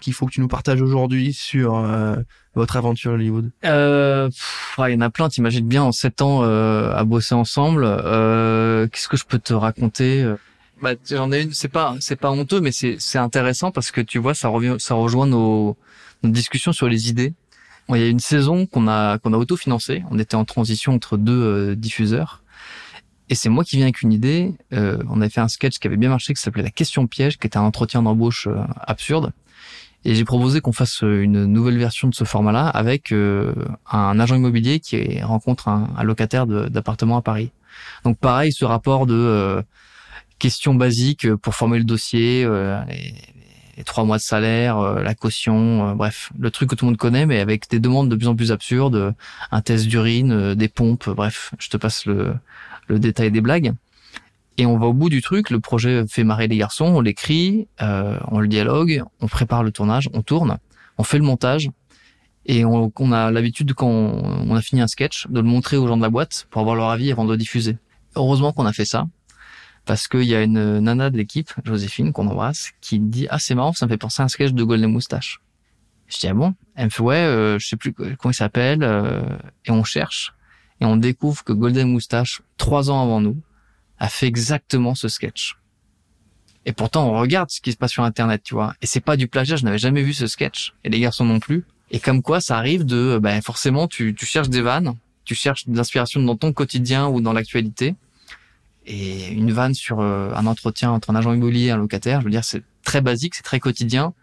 [0.00, 2.16] qu'il faut que tu nous partages aujourd'hui sur euh,
[2.54, 4.28] votre aventure Hollywood euh,
[4.78, 7.84] Il y en a plein, t'imagines bien, en sept ans à bosser ensemble.
[8.92, 10.30] Qu'est-ce que je peux te raconter
[10.82, 14.02] bah, J'en ai une, c'est pas, c'est pas honteux, mais c'est, c'est intéressant parce que
[14.02, 15.76] tu vois, ça revient, ça rejoint nos,
[16.22, 17.34] une discussion sur les idées.
[17.94, 20.02] Il y a une saison qu'on a qu'on a autofinancée.
[20.10, 22.42] On était en transition entre deux euh, diffuseurs.
[23.28, 24.54] Et c'est moi qui viens avec une idée.
[24.72, 27.38] Euh, on avait fait un sketch qui avait bien marché, qui s'appelait La question piège,
[27.38, 29.32] qui était un entretien d'embauche euh, absurde.
[30.04, 34.78] Et j'ai proposé qu'on fasse une nouvelle version de ce format-là avec un agent immobilier
[34.78, 37.50] qui rencontre un, un locataire d'appartement à Paris.
[38.04, 39.64] Donc pareil, ce rapport de
[40.38, 43.14] questions basiques pour former le dossier, les
[43.84, 46.96] trois mois de salaire, euh, la caution, euh, bref, le truc que tout le monde
[46.96, 49.14] connaît, mais avec des demandes de plus en plus absurdes,
[49.50, 52.34] un test d'urine, euh, des pompes, bref, je te passe le,
[52.88, 53.72] le détail des blagues.
[54.58, 57.68] Et on va au bout du truc, le projet fait marrer les garçons, on l'écrit,
[57.78, 60.56] on le dialogue, on prépare le tournage, on tourne,
[60.96, 61.68] on fait le montage,
[62.46, 65.76] et on, on a l'habitude quand on, on, a fini un sketch de le montrer
[65.76, 67.76] aux gens de la boîte pour avoir leur avis avant de le diffuser.
[68.14, 69.06] Heureusement qu'on a fait ça,
[69.86, 73.54] parce qu'il y a une nana de l'équipe, Joséphine, qu'on embrasse, qui dit ah c'est
[73.54, 75.40] marrant, ça me fait penser à un sketch de Golden Moustache.
[76.08, 76.54] Je dis ah bon?
[76.74, 79.22] Elle me fait ouais, euh, je sais plus comment il s'appelle, euh,
[79.64, 80.34] et on cherche
[80.80, 83.40] et on découvre que Golden Moustache, trois ans avant nous,
[83.98, 85.56] a fait exactement ce sketch.
[86.66, 89.16] Et pourtant on regarde ce qui se passe sur Internet, tu vois, et c'est pas
[89.16, 91.64] du plagiat, je n'avais jamais vu ce sketch, et les garçons non plus.
[91.92, 95.66] Et comme quoi, ça arrive de, ben forcément, tu, tu cherches des vannes, tu cherches
[95.68, 97.94] des inspirations dans ton quotidien ou dans l'actualité
[98.86, 102.26] et une vanne sur euh, un entretien entre un agent immobilier et un locataire, je
[102.26, 104.14] veux dire, c'est très basique, c'est très quotidien.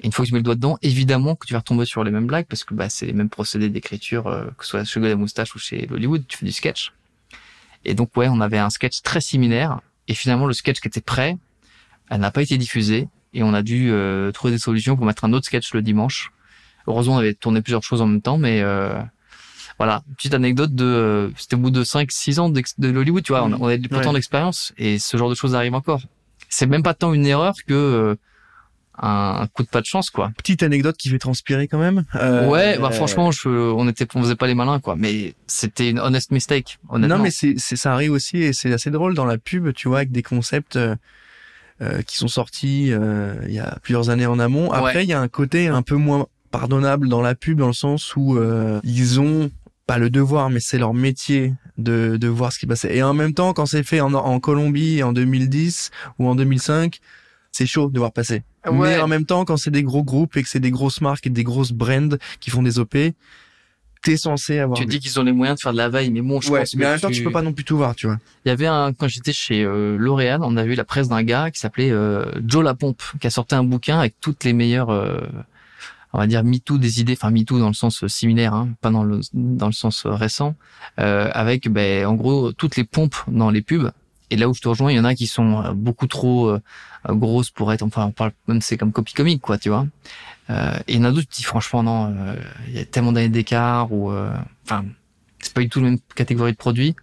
[0.00, 2.04] Et une fois que tu mets le doigt dedans, évidemment que tu vas retomber sur
[2.04, 4.84] les mêmes blagues parce que bah, c'est les mêmes procédés d'écriture, euh, que ce soit
[4.84, 6.92] chez la Moustache ou chez Hollywood, tu fais du sketch.
[7.84, 9.80] Et donc ouais, on avait un sketch très similaire.
[10.06, 11.36] Et finalement, le sketch qui était prêt,
[12.10, 15.24] elle n'a pas été diffusée et on a dû euh, trouver des solutions pour mettre
[15.24, 16.30] un autre sketch le dimanche.
[16.86, 18.62] Heureusement, on avait tourné plusieurs choses en même temps, mais
[19.78, 23.32] voilà, petite anecdote de, euh, c'était au bout de 5, 6 ans de, l'Hollywood, tu
[23.32, 26.02] vois, on, on a plus temps d'expérience et ce genre de choses arrive encore.
[26.48, 28.14] C'est même pas tant une erreur que euh,
[29.00, 30.32] un, coup de pas de chance, quoi.
[30.36, 32.04] Petite anecdote qui fait transpirer quand même.
[32.16, 34.96] Euh, ouais, bah franchement, je, on était, on faisait pas les malins, quoi.
[34.96, 36.78] Mais c'était une honest mistake.
[36.88, 37.18] Honnêtement.
[37.18, 39.98] Non, mais c'est, ça arrive aussi et c'est assez drôle dans la pub, tu vois,
[39.98, 40.78] avec des concepts.
[41.80, 44.72] Euh, qui sont sortis euh, il y a plusieurs années en amont.
[44.72, 47.72] Après, il y a un côté un peu moins pardonnable dans la pub dans le
[47.72, 48.36] sens où
[48.82, 49.48] ils ont
[49.88, 52.94] pas le devoir, mais c'est leur métier de, de voir ce qui passait.
[52.94, 57.00] Et en même temps, quand c'est fait en, en Colombie en 2010 ou en 2005,
[57.52, 58.42] c'est chaud de voir passer.
[58.70, 61.26] Mais en même temps, quand c'est des gros groupes et que c'est des grosses marques
[61.26, 62.96] et des grosses brands qui font des OP,
[64.02, 64.78] t'es censé avoir.
[64.78, 66.74] Tu dis qu'ils ont les moyens de faire de la veille, mais bon, je pense.
[66.74, 67.24] Mais en même temps, tu...
[67.24, 68.18] peux pas non plus tout voir, tu vois.
[68.44, 71.22] Il y avait un quand j'étais chez euh, L'Oréal, on a vu la presse d'un
[71.22, 74.90] gars qui s'appelait euh, Joe Lapompe, qui a sorti un bouquin avec toutes les meilleures.
[74.90, 75.16] Euh,
[76.12, 78.90] on va dire MeToo des idées, enfin MeToo dans le sens euh, similaire, hein, pas
[78.90, 80.54] dans le dans le sens euh, récent,
[80.98, 83.90] euh, avec ben, en gros toutes les pompes dans les pubs.
[84.30, 86.56] Et là où je te rejoins, il y en a qui sont euh, beaucoup trop
[87.08, 89.86] grosses pour être, enfin on parle même c'est comme copie comique quoi, tu vois.
[90.50, 92.14] Euh, et il y en a d'autres qui franchement non,
[92.68, 94.12] il y a tellement d'années d'écart ou
[94.64, 94.84] enfin
[95.40, 96.96] c'est pas du tout la même catégorie de produits.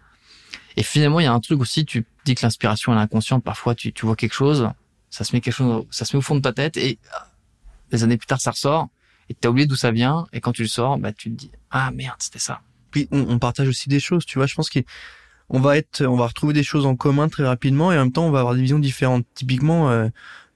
[0.78, 3.76] Et finalement il y a un truc aussi, tu dis que l'inspiration est inconsciente, parfois
[3.76, 4.70] tu, tu vois quelque chose,
[5.10, 6.98] ça se met quelque chose, ça se met au fond de ta tête et
[7.92, 8.90] des années plus tard ça ressort
[9.30, 11.52] et t'as oublié d'où ça vient et quand tu le sors bah tu te dis
[11.72, 12.62] ah merde c'était ça.
[12.92, 16.28] Puis on, partage aussi des choses tu vois je pense qu'on va être on va
[16.28, 18.62] retrouver des choses en commun très rapidement et en même temps on va avoir des
[18.62, 19.26] visions différentes.
[19.34, 20.08] Typiquement euh,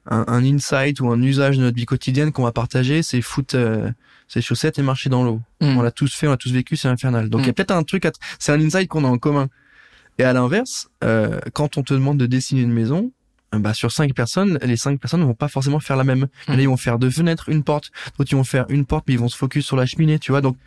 [0.06, 3.56] un, un, insight ou un usage de notre vie quotidienne qu'on va partager c'est foutre
[3.58, 3.90] euh,
[4.28, 5.42] ses chaussettes et marcher dans l'eau.
[5.62, 5.78] Mm.
[5.78, 7.30] on l'a tous fait on l'a tous vécu c'est infernal.
[7.30, 7.56] Donc il y a mm.
[7.56, 8.08] peut-être un truc
[8.40, 9.50] c'est un insight qu'on a en commun.
[10.18, 13.12] Et à l'inverse euh, quand on te demande de dessiner une maison
[13.52, 16.28] bah, sur cinq personnes, les cinq personnes ne vont pas forcément faire la même.
[16.48, 16.54] Mmh.
[16.60, 17.92] ils vont faire deux fenêtres, une porte.
[18.18, 20.32] D'autres, ils vont faire une porte, mais ils vont se focus sur la cheminée, tu
[20.32, 20.42] vois.
[20.42, 20.58] Donc,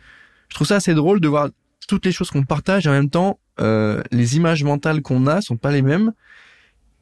[0.49, 1.49] je trouve ça assez drôle de voir
[1.87, 5.41] toutes les choses qu'on partage et en même temps, euh, les images mentales qu'on a
[5.41, 6.13] sont pas les mêmes.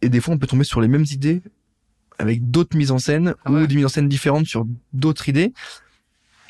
[0.02, 1.42] Et des fois, on peut tomber sur les mêmes idées
[2.18, 5.54] avec d'autres mises en scène ah ou des mises en scène différentes sur d'autres idées.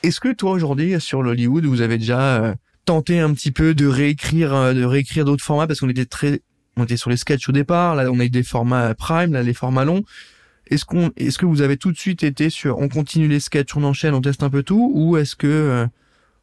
[0.03, 2.55] Est-ce que toi, aujourd'hui, sur l'Hollywood, vous avez déjà euh,
[2.85, 5.67] tenté un petit peu de réécrire, euh, de réécrire d'autres formats?
[5.67, 6.41] Parce qu'on était très,
[6.77, 7.95] on était sur les sketchs au départ.
[7.95, 10.03] Là, on a eu des formats prime, là, les formats longs.
[10.67, 13.75] Est-ce qu'on, est-ce que vous avez tout de suite été sur, on continue les sketchs,
[13.75, 15.85] on enchaîne, on teste un peu tout, ou est-ce que euh,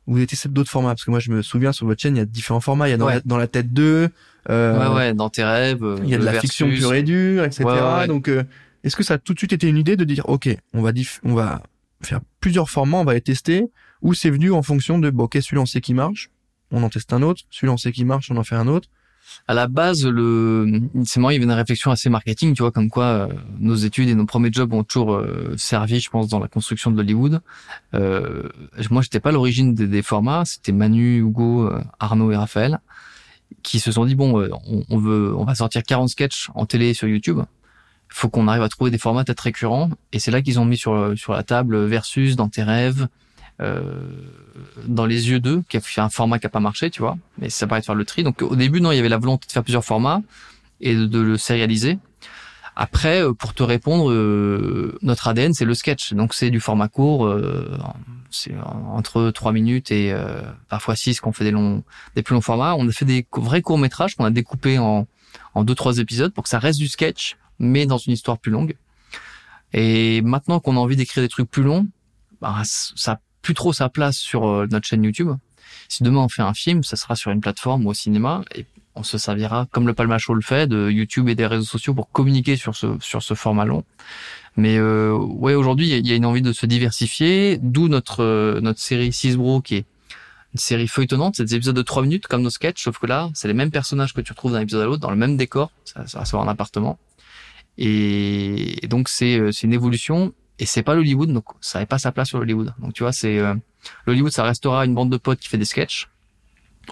[0.07, 0.91] vous essayé d'autres formats?
[0.91, 2.89] Parce que moi, je me souviens sur votre chaîne, il y a différents formats.
[2.89, 4.09] Il y a dans, la, dans la tête 2.
[4.51, 5.83] Euh, ouais, ouais, dans tes rêves.
[6.03, 7.65] Il y a de la fiction pure et dure, etc.
[8.07, 8.45] Donc, euh,
[8.85, 10.93] est-ce que ça a tout de suite été une idée de dire, ok, on va
[11.25, 11.63] on va
[12.03, 13.65] faire plusieurs formats, on va les tester,
[14.03, 16.31] ou c'est venu en fonction de, bon, ok, celui-là on sait qui marche,
[16.71, 18.89] on en teste un autre, celui-là on sait qui marche, on en fait un autre
[19.47, 22.73] à la base, le, c'est marrant, il y avait une réflexion assez marketing, tu vois,
[22.73, 26.29] comme quoi euh, nos études et nos premiers jobs ont toujours euh, servi, je pense,
[26.29, 27.41] dans la construction de l'Hollywood.
[27.95, 28.49] Euh,
[28.91, 32.81] moi, j'étais pas l'origine des, formats, c'était Manu, Hugo, euh, Arnaud et Raphaël
[33.63, 36.93] qui se sont dit bon, on, on, veut, on va sortir 40 sketchs en télé
[36.93, 37.41] sur YouTube.
[38.11, 40.77] Faut qu'on arrive à trouver des formats peut-être récurrents, et c'est là qu'ils ont mis
[40.77, 43.07] sur sur la table Versus, dans tes rêves, euh,
[43.61, 47.19] dans les yeux d'eux, qui a fait un format qui a pas marché, tu vois.
[47.39, 48.23] Mais ça paraît de faire le tri.
[48.23, 50.23] Donc au début, non, il y avait la volonté de faire plusieurs formats
[50.81, 51.99] et de, le sérialiser.
[52.77, 56.87] Après, euh, pour te répondre, euh, notre ADN c'est le sketch, donc c'est du format
[56.87, 57.35] court,
[58.31, 58.55] c'est
[58.93, 60.15] entre 3 minutes et
[60.69, 61.83] parfois 6 qu'on fait des longs,
[62.15, 62.77] des plus longs formats.
[62.77, 65.09] On a fait des vrais courts métrages qu'on a découpés en
[65.55, 68.53] en deux trois épisodes pour que ça reste du sketch, mais dans une histoire plus
[68.53, 68.77] longue.
[69.73, 71.87] Et maintenant qu'on a envie d'écrire des trucs plus longs,
[72.41, 75.31] bah, ça plus trop sa place sur euh, notre chaîne YouTube.
[75.89, 78.67] Si demain on fait un film, ça sera sur une plateforme ou au cinéma et
[78.95, 82.11] on se servira, comme le Palma le fait, de YouTube et des réseaux sociaux pour
[82.11, 83.85] communiquer sur ce sur ce format long.
[84.57, 88.61] Mais euh, ouais, aujourd'hui, il y a une envie de se diversifier, d'où notre euh,
[88.61, 89.87] notre série Six Bro qui est
[90.55, 93.31] une série feuilletonnante, c'est des épisodes de 3 minutes comme nos sketchs, sauf que là,
[93.35, 95.71] c'est les mêmes personnages que tu retrouves d'un épisode à l'autre, dans le même décor,
[95.85, 96.99] ça, ça va se voir en appartement.
[97.77, 102.13] Et, donc c'est c'est une évolution et c'est pas l'Hollywood, donc ça n'avait pas sa
[102.13, 102.75] place sur l'Hollywood.
[102.81, 103.55] Donc tu vois, c'est euh,
[104.07, 106.09] l'Hollywood, ça restera une bande de potes qui fait des sketchs.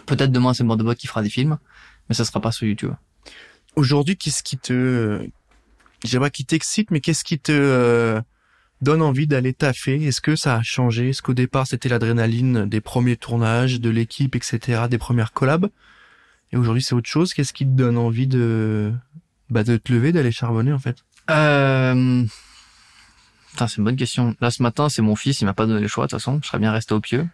[0.07, 1.59] Peut-être demain c'est une bande de potes qui fera des films,
[2.09, 2.93] mais ça sera pas sur YouTube.
[3.75, 5.27] Aujourd'hui, qu'est-ce qui te,
[6.05, 8.21] je sais pas qui t'excite, mais qu'est-ce qui te euh,
[8.83, 10.03] donne envie d'aller taffer?
[10.07, 11.11] Est-ce que ça a changé?
[11.11, 15.69] Est-ce qu'au départ c'était l'adrénaline des premiers tournages, de l'équipe, etc., des premières collabs?
[16.53, 17.35] Et aujourd'hui c'est autre chose.
[17.35, 18.93] Qu'est-ce qui te donne envie de,
[19.51, 20.99] bah, de te lever, d'aller charbonner en fait?
[21.31, 22.25] Euh
[23.67, 24.35] c'est une bonne question.
[24.41, 26.41] Là, ce matin, c'est mon fils, il m'a pas donné le choix, de toute façon.
[26.43, 27.27] Je serais bien resté au pieu.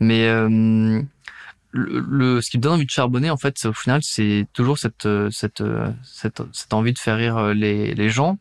[0.00, 1.02] Mais euh,
[1.72, 5.08] le, ce qui me donne envie de charbonner, en fait, au final, c'est toujours cette,
[5.30, 5.62] cette,
[6.04, 8.38] cette, cette envie de faire rire les, les gens.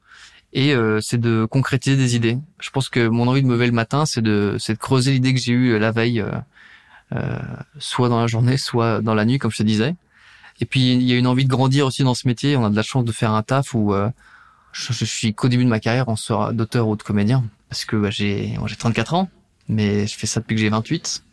[0.54, 2.38] Et euh, c'est de concrétiser des idées.
[2.62, 5.34] Je pense que mon envie de me lever le matin, c'est de, de creuser l'idée
[5.34, 6.32] que j'ai eue la veille, euh,
[7.14, 7.40] euh,
[7.78, 9.96] soit dans la journée, soit dans la nuit, comme je te disais.
[10.62, 12.56] Et puis, il y a une envie de grandir aussi dans ce métier.
[12.56, 13.94] On a de la chance de faire un taf où
[14.76, 17.86] je, je suis qu'au début de ma carrière en sort d'auteur ou de comédien parce
[17.86, 19.30] que bah, j'ai j'ai 34 ans
[19.70, 21.24] mais je fais ça depuis que j'ai 28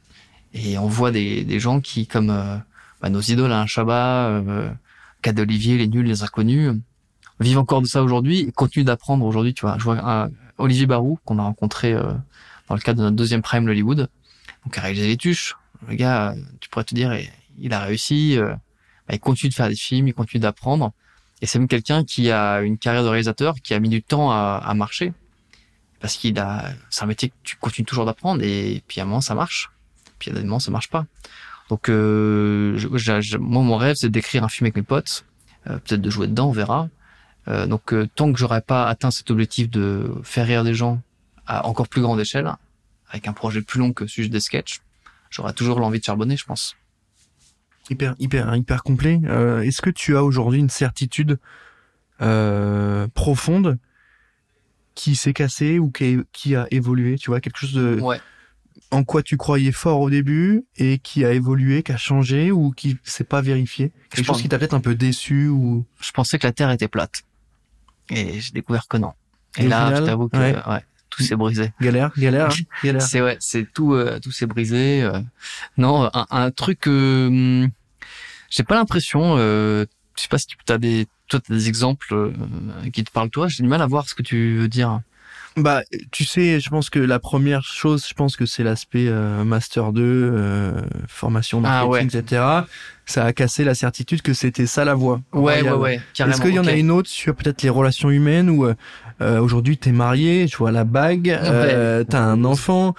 [0.54, 2.56] et on voit des, des gens qui comme euh,
[3.00, 4.70] bah, nos idoles un Chabat euh,
[5.38, 6.72] Olivier les nuls les inconnus
[7.40, 9.76] vivent encore de ça aujourd'hui et continuent d'apprendre aujourd'hui tu vois.
[9.78, 10.28] Je vois
[10.58, 12.12] Olivier Barou qu'on a rencontré euh,
[12.68, 14.08] dans le cadre de notre deuxième prime Hollywood.
[14.64, 15.56] Donc a réalisé les tuches.
[15.88, 17.12] Le gars tu pourrais te dire
[17.58, 18.54] il a réussi euh,
[19.08, 20.92] bah, il continue de faire des films il continue d'apprendre
[21.42, 24.30] et c'est même quelqu'un qui a une carrière de réalisateur qui a mis du temps
[24.30, 25.12] à, à marcher.
[26.00, 29.06] Parce qu'il a, c'est un métier que tu continues toujours d'apprendre et puis à un
[29.06, 29.70] moment ça marche.
[30.20, 31.04] Puis à un moment ça marche pas.
[31.68, 32.78] Donc euh,
[33.40, 35.24] moi mon rêve c'est d'écrire un film avec mes potes,
[35.66, 36.88] euh, peut-être de jouer dedans, on verra.
[37.48, 41.00] Euh, donc euh, tant que j'aurais pas atteint cet objectif de faire rire des gens
[41.46, 42.52] à encore plus grande échelle,
[43.10, 44.80] avec un projet plus long que celui des sketchs,
[45.28, 46.76] j'aurais toujours l'envie de charbonner, je pense
[47.92, 49.20] hyper hyper hyper complet.
[49.24, 51.38] Euh, Est-ce que tu as aujourd'hui une certitude
[52.20, 53.78] euh, profonde
[54.94, 58.20] qui s'est cassée ou qui, qui, a évolué Tu vois quelque chose de ouais.
[58.90, 62.70] en quoi tu croyais fort au début et qui a évolué, qui a changé ou
[62.72, 63.92] qui s'est pas vérifié?
[64.10, 66.88] Quelque chose qui t'a peut-être un peu déçu ou Je pensais que la Terre était
[66.88, 67.22] plate
[68.10, 69.12] et j'ai découvert que non.
[69.58, 70.56] Et, là, je t'avoue que ouais.
[70.66, 71.72] ouais tout s'est brisé.
[71.80, 72.48] Galère, galère,
[72.84, 73.02] galère.
[73.02, 75.02] C'est ouais, c'est tout, euh, tout s'est brisé.
[75.02, 75.20] Euh.
[75.76, 77.68] Non, un, un truc, euh,
[78.52, 79.36] j'ai pas l'impression.
[79.38, 79.86] Euh,
[80.16, 82.30] je sais pas si tu as des, toi, as des exemples euh,
[82.92, 83.48] qui te parlent toi.
[83.48, 85.00] J'ai du mal à voir ce que tu veux dire.
[85.56, 89.44] Bah, tu sais, je pense que la première chose, je pense que c'est l'aspect euh,
[89.44, 92.42] master 2, euh, formation ah, marketing, ah etc.
[93.04, 95.20] Ça a cassé la certitude que c'était ça la voie.
[95.32, 96.00] Ouais, ouais, ouais.
[96.18, 99.76] Est-ce qu'il y en a une autre sur peut-être les relations humaines où euh, aujourd'hui
[99.76, 102.94] t'es marié, tu vois la bague, euh, t'as un enfant.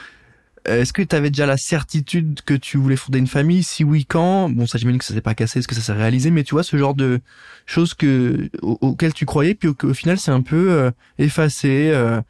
[0.66, 3.64] Est-ce que tu avais déjà la certitude que tu voulais fonder une famille?
[3.64, 4.50] Si oui, quand?
[4.50, 6.56] Bon, ça j'imagine que ça s'est pas cassé, est-ce que ça s'est réalisé Mais tu
[6.56, 7.20] vois, ce genre de
[7.66, 11.92] choses que auxquelles tu croyais, puis au, final c'est un peu effacé.
[11.94, 12.22] Euh,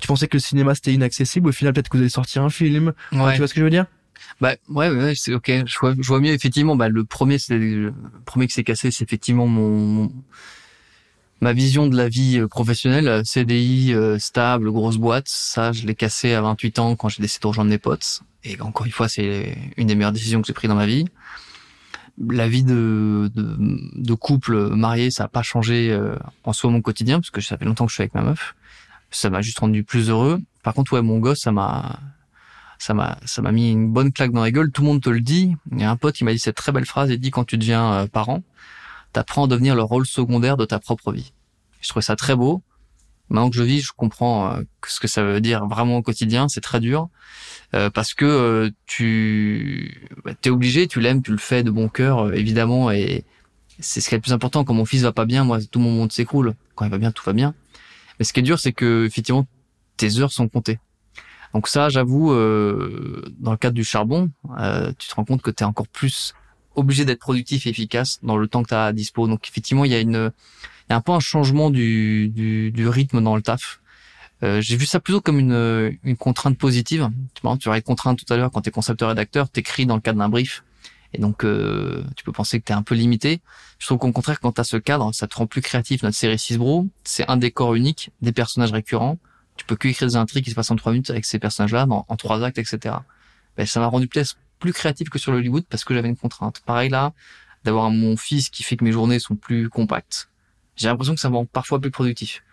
[0.00, 2.50] tu pensais que le cinéma c'était inaccessible, au final peut-être que vous allez sortir un
[2.50, 2.92] film.
[3.12, 3.32] Ouais.
[3.32, 3.86] Tu vois ce que je veux dire?
[4.40, 5.50] Bah ouais, ouais c'est ok.
[5.66, 6.76] Je vois, je vois mieux effectivement.
[6.76, 7.92] Bah le premier, c'est le
[8.24, 10.10] premier qui s'est cassé, c'est effectivement mon,
[11.42, 13.22] ma vision de la vie euh, professionnelle.
[13.26, 15.28] CDI euh, stable, grosse boîte.
[15.28, 18.22] Ça, je l'ai cassé à 28 ans quand j'ai décidé de rejoindre mes potes.
[18.44, 21.04] Et encore une fois, c'est une des meilleures décisions que j'ai prises dans ma vie.
[22.18, 23.56] La vie de, de,
[23.96, 27.58] de couple marié, ça a pas changé euh, en soi mon quotidien parce que ça
[27.58, 28.54] fait longtemps que je suis avec ma meuf.
[29.10, 30.40] Ça m'a juste rendu plus heureux.
[30.62, 31.98] Par contre, ouais, mon gosse, ça m'a
[32.78, 34.70] ça m'a ça m'a mis une bonne claque dans la gueule.
[34.70, 35.56] Tout le monde te le dit.
[35.72, 37.10] Il y a un pote qui m'a dit cette très belle phrase.
[37.10, 38.42] Il dit quand tu deviens euh, parent,
[39.12, 41.32] t'apprends à devenir le rôle secondaire de ta propre vie.
[41.80, 42.62] Je trouvais ça très beau.
[43.28, 46.48] Maintenant que je vis, je comprends euh, ce que ça veut dire vraiment au quotidien.
[46.48, 47.08] C'est très dur
[47.74, 52.34] euh, parce que tu bah, es obligé, tu l'aimes, tu le fais de bon cœur,
[52.34, 53.24] évidemment, et
[53.78, 54.64] c'est ce qui est le plus important.
[54.64, 56.54] Quand mon fils va pas bien, moi, tout mon monde s'écroule.
[56.74, 57.54] Quand il va bien, tout va bien.
[58.18, 59.46] Mais ce qui est dur, c'est que effectivement,
[59.96, 60.78] tes heures sont comptées.
[61.54, 65.50] Donc ça, j'avoue, euh, dans le cadre du charbon, euh, tu te rends compte que
[65.50, 66.34] tu es encore plus
[66.74, 69.26] obligé d'être productif et efficace dans le temps que tu as à dispo.
[69.26, 70.32] Donc effectivement, il y a une
[70.88, 73.80] il y a un peu un changement du, du, du rythme dans le taf.
[74.42, 77.08] Euh, j'ai vu ça plutôt comme une, une contrainte positive.
[77.34, 80.00] Tu vois, tu aurais contrainte tout à l'heure quand tu es concepteur-rédacteur, t'écris dans le
[80.00, 80.64] cadre d'un brief.
[81.14, 83.40] Et donc, euh, tu peux penser que tu es un peu limité.
[83.78, 86.02] Je trouve qu'au contraire, quand tu as ce cadre, ça te rend plus créatif.
[86.02, 89.18] Notre série 6 Bro, c'est un décor unique, des personnages récurrents,
[89.56, 91.86] tu peux que écrire des intrigues qui se passent en trois minutes avec ces personnages-là,
[91.88, 92.96] en trois actes, etc.
[93.56, 96.16] Ben, ça m'a rendu peut-être plus créatif que sur le Hollywood parce que j'avais une
[96.16, 96.60] contrainte.
[96.64, 97.12] Pareil là,
[97.64, 100.30] d'avoir mon fils qui fait que mes journées sont plus compactes.
[100.76, 102.44] J'ai l'impression que ça me rend parfois plus productif.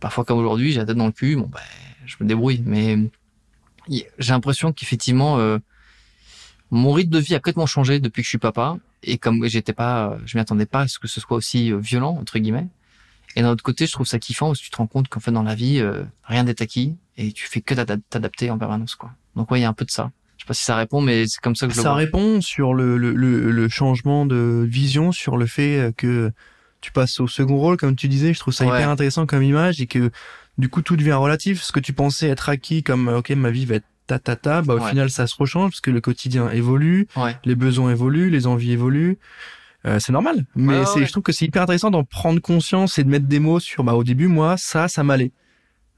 [0.00, 1.60] Parfois comme aujourd'hui, j'ai la tête dans le cul, bon ben,
[2.04, 2.62] je me débrouille.
[2.66, 2.98] Mais
[3.88, 5.58] j'ai l'impression qu'effectivement, euh,
[6.72, 8.76] mon rythme de vie a complètement changé depuis que je suis papa.
[9.04, 11.78] Et comme j'étais pas, je m'y attendais pas à ce que ce soit aussi euh,
[11.78, 12.66] violent entre guillemets.
[13.36, 15.20] Et d'un autre côté, je trouve ça kiffant parce que tu te rends compte qu'en
[15.20, 18.96] fait dans la vie, euh, rien n'est acquis et tu fais que t'adapter en permanence
[18.96, 19.12] quoi.
[19.36, 20.10] Donc ouais, il y a un peu de ça.
[20.36, 21.92] Je sais pas si ça répond, mais c'est comme ça que je ça le vois.
[21.92, 26.30] Ça répond sur le, le, le, changement de vision, sur le fait que
[26.80, 28.34] tu passes au second rôle, comme tu disais.
[28.34, 30.10] Je trouve ça hyper intéressant comme image et que
[30.58, 31.62] du coup tout devient relatif.
[31.62, 34.62] Ce que tu pensais être acquis comme ok ma vie va être ta ta ta,
[34.62, 37.08] bah au final ça se rechange parce que le quotidien évolue,
[37.44, 39.18] les besoins évoluent, les envies évoluent.
[39.86, 40.44] Euh, c'est normal.
[40.54, 43.38] Mais c'est, je trouve que c'est hyper intéressant d'en prendre conscience et de mettre des
[43.38, 43.84] mots sur.
[43.84, 45.30] Bah, au début, moi, ça, ça m'allait.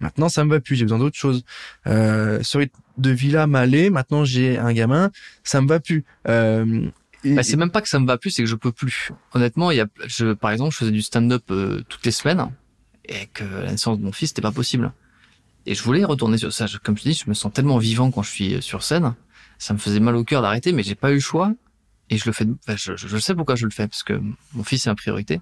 [0.00, 0.76] Maintenant, ça me va plus.
[0.76, 1.42] J'ai besoin d'autre chose.
[1.86, 3.90] Euh, ce rythme de villa m'allait.
[3.90, 5.10] Maintenant, j'ai un gamin,
[5.44, 6.04] ça me va plus.
[6.28, 6.88] Euh,
[7.24, 9.10] bah, c'est même pas que ça me va plus, c'est que je peux plus.
[9.34, 12.50] Honnêtement, il y a, je, par exemple, je faisais du stand-up euh, toutes les semaines
[13.04, 14.92] et que la naissance de mon fils, c'était pas possible.
[15.66, 16.66] Et je voulais retourner sur ça.
[16.82, 19.14] Comme je dis, je me sens tellement vivant quand je suis euh, sur scène.
[19.58, 21.52] Ça me faisait mal au cœur d'arrêter, mais j'ai pas eu le choix
[22.10, 22.46] et je le fais.
[22.68, 24.20] je, je, sais pourquoi je le fais parce que
[24.54, 25.40] mon fils est ma priorité.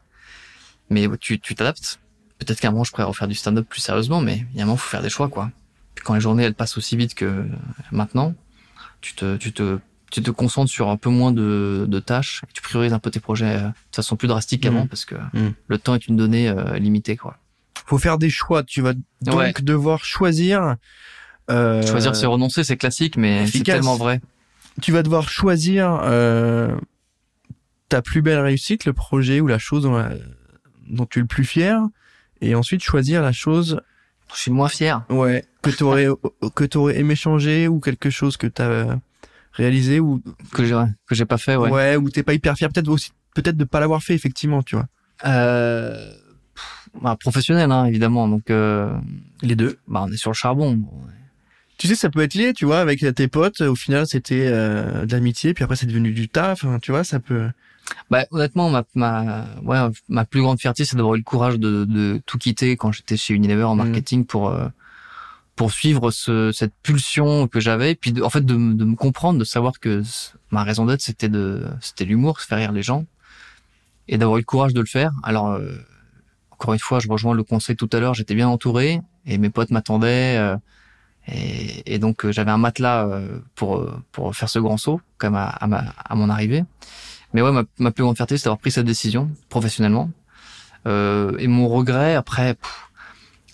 [0.88, 2.00] Mais tu tu t'adaptes.
[2.38, 4.62] Peut-être qu'à un moment je pourrais refaire du stand-up plus sérieusement, mais il y a
[4.62, 5.50] un moment faut faire des choix quoi.
[6.06, 7.44] Quand les journées elles passent aussi vite que
[7.90, 8.34] maintenant,
[9.00, 9.78] tu te tu te
[10.10, 13.18] tu te concentres sur un peu moins de, de tâches, tu priorises un peu tes
[13.18, 14.88] projets euh, de façon plus drastique qu'avant mmh.
[14.88, 15.54] parce que mmh.
[15.66, 17.36] le temps est une donnée euh, limitée quoi.
[17.86, 18.62] Faut faire des choix.
[18.62, 20.76] Tu vas donc devoir choisir.
[21.50, 21.86] Euh...
[21.86, 24.20] Choisir c'est renoncer, c'est classique, mais c'est tellement vrai
[24.80, 26.76] tu vas devoir choisir euh,
[27.88, 29.82] ta plus belle réussite, le projet ou la chose
[30.88, 31.80] dont, tu es le plus fier,
[32.40, 33.80] et ensuite choisir la chose.
[34.34, 35.04] Je suis moins fier.
[35.08, 36.08] Ouais, que tu aurais
[36.54, 38.98] que t'aurais aimé changer ou quelque chose que tu as
[39.52, 40.22] réalisé ou
[40.52, 41.56] que j'ai que j'ai pas fait.
[41.56, 41.70] Ouais.
[41.70, 44.76] Ouais, ou t'es pas hyper fier, peut-être aussi peut-être de pas l'avoir fait effectivement, tu
[44.76, 44.86] vois.
[45.26, 46.12] Euh,
[47.00, 48.28] bah, professionnel, hein, évidemment.
[48.28, 48.90] Donc euh,
[49.42, 49.78] les deux.
[49.86, 50.82] Bah, on est sur le charbon.
[51.78, 53.60] Tu sais, ça peut être lié, tu vois, avec tes potes.
[53.60, 56.64] Au final, c'était euh, de l'amitié, puis après, c'est devenu du taf.
[56.64, 57.50] Hein, tu vois, ça peut.
[58.10, 59.78] Bah, honnêtement, ma, ma, ouais,
[60.08, 63.16] ma plus grande fierté, c'est d'avoir eu le courage de, de tout quitter quand j'étais
[63.16, 63.78] chez Unilever en mmh.
[63.78, 64.68] marketing pour euh,
[65.56, 69.44] pour suivre ce, cette pulsion que j'avais, puis en fait de, de, me comprendre, de
[69.44, 70.02] savoir que
[70.50, 73.06] ma raison d'être, c'était de, c'était l'humour, faire rire les gens,
[74.06, 75.12] et d'avoir eu le courage de le faire.
[75.22, 75.72] Alors, euh,
[76.50, 78.14] encore une fois, je rejoins le conseil tout à l'heure.
[78.14, 80.36] J'étais bien entouré et mes potes m'attendaient.
[80.38, 80.56] Euh,
[81.28, 85.34] et, et donc euh, j'avais un matelas euh, pour pour faire ce grand saut, comme
[85.34, 86.64] à, à, ma, à mon arrivée.
[87.34, 90.10] Mais ouais, ma, plus grande fierté, c'est d'avoir pris cette décision professionnellement.
[90.86, 92.56] Euh, et mon regret, après,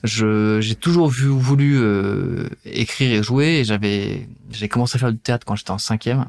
[0.04, 3.60] je j'ai toujours vu, voulu euh, écrire et jouer.
[3.60, 6.26] Et j'avais j'ai commencé à faire du théâtre quand j'étais en cinquième.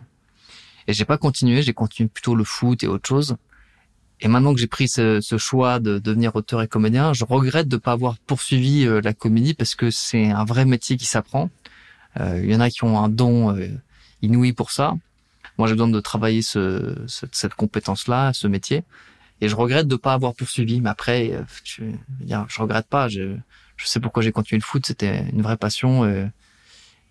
[0.87, 3.37] Et j'ai pas continué, j'ai continué plutôt le foot et autre chose.
[4.19, 7.67] Et maintenant que j'ai pris ce, ce, choix de devenir auteur et comédien, je regrette
[7.67, 11.49] de pas avoir poursuivi euh, la comédie parce que c'est un vrai métier qui s'apprend.
[12.19, 13.67] Euh, il y en a qui ont un don euh,
[14.21, 14.93] inouï pour ça.
[15.57, 18.83] Moi, j'ai besoin de travailler ce, cette, compétence-là, ce métier.
[19.41, 20.81] Et je regrette de ne pas avoir poursuivi.
[20.81, 21.31] Mais après,
[21.63, 21.83] je,
[22.25, 23.07] je regrette pas.
[23.07, 23.35] Je,
[23.77, 24.85] je sais pourquoi j'ai continué le foot.
[24.85, 26.31] C'était une vraie passion.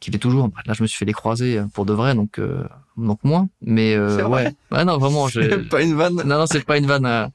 [0.00, 0.50] qu'il est toujours.
[0.66, 2.64] Là, je me suis fait les croiser pour de vrai, donc euh,
[2.96, 3.48] donc moins.
[3.60, 6.14] Mais euh, ouais, ouais, non, vraiment, j'ai pas une vanne.
[6.16, 7.06] Non, non, c'est pas une vanne.
[7.06, 7.26] euh,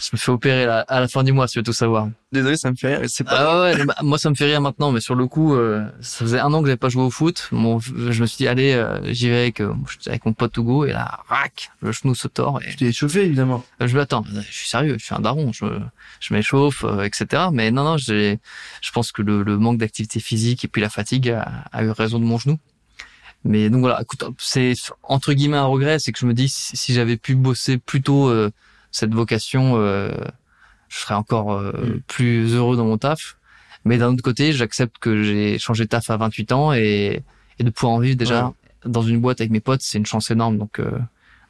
[0.00, 2.08] je me fais opérer là, à la fin du mois, si tu veux tout savoir.
[2.30, 3.08] Désolé, ça me fait rire.
[3.10, 3.32] C'est pas.
[3.36, 6.18] Ah ouais, bah, moi ça me fait rire maintenant, mais sur le coup, euh, ça
[6.24, 7.48] faisait un an que j'avais pas joué au foot.
[7.50, 9.72] Mon, je me suis dit allez, euh, j'y vais avec, euh,
[10.06, 13.24] avec mon pote Hugo et là, rac, le genou se tord et Tu t'es échauffé
[13.24, 13.64] évidemment.
[13.80, 14.22] je lui attends.
[14.32, 15.64] Je suis sérieux, je suis un daron, je,
[16.20, 17.46] je m'échauffe, euh, etc.
[17.52, 18.38] Mais non, non, j'ai,
[18.80, 21.90] je pense que le, le manque d'activité physique et puis la fatigue a, a eu
[21.90, 22.56] raison de mon genou.
[23.48, 24.02] Mais donc voilà,
[24.38, 27.78] c'est entre guillemets un regret, c'est que je me dis si, si j'avais pu bosser
[27.78, 28.50] plus tôt euh,
[28.92, 30.10] cette vocation, euh,
[30.88, 32.00] je serais encore euh, Mm.
[32.06, 33.36] plus heureux dans mon taf.
[33.84, 37.22] Mais d'un autre côté, j'accepte que j'ai changé de taf à 28 ans et,
[37.58, 38.52] et de pouvoir en vivre déjà Ouais.
[38.84, 40.58] dans une boîte avec mes potes, c'est une chance énorme.
[40.58, 40.90] Donc, euh,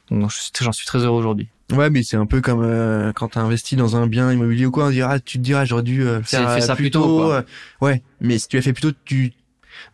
[0.09, 0.31] donc
[0.61, 1.49] j'en suis très heureux aujourd'hui.
[1.73, 4.71] Ouais, mais c'est un peu comme euh, quand t'as investi dans un bien immobilier ou
[4.71, 6.91] quoi, on dira, tu te diras, j'aurais dû euh, faire fais euh, ça plus plus
[6.91, 7.31] tôt, tôt.
[7.31, 7.41] euh,
[7.81, 9.33] ouais, mais si tu as fait plus tôt, tu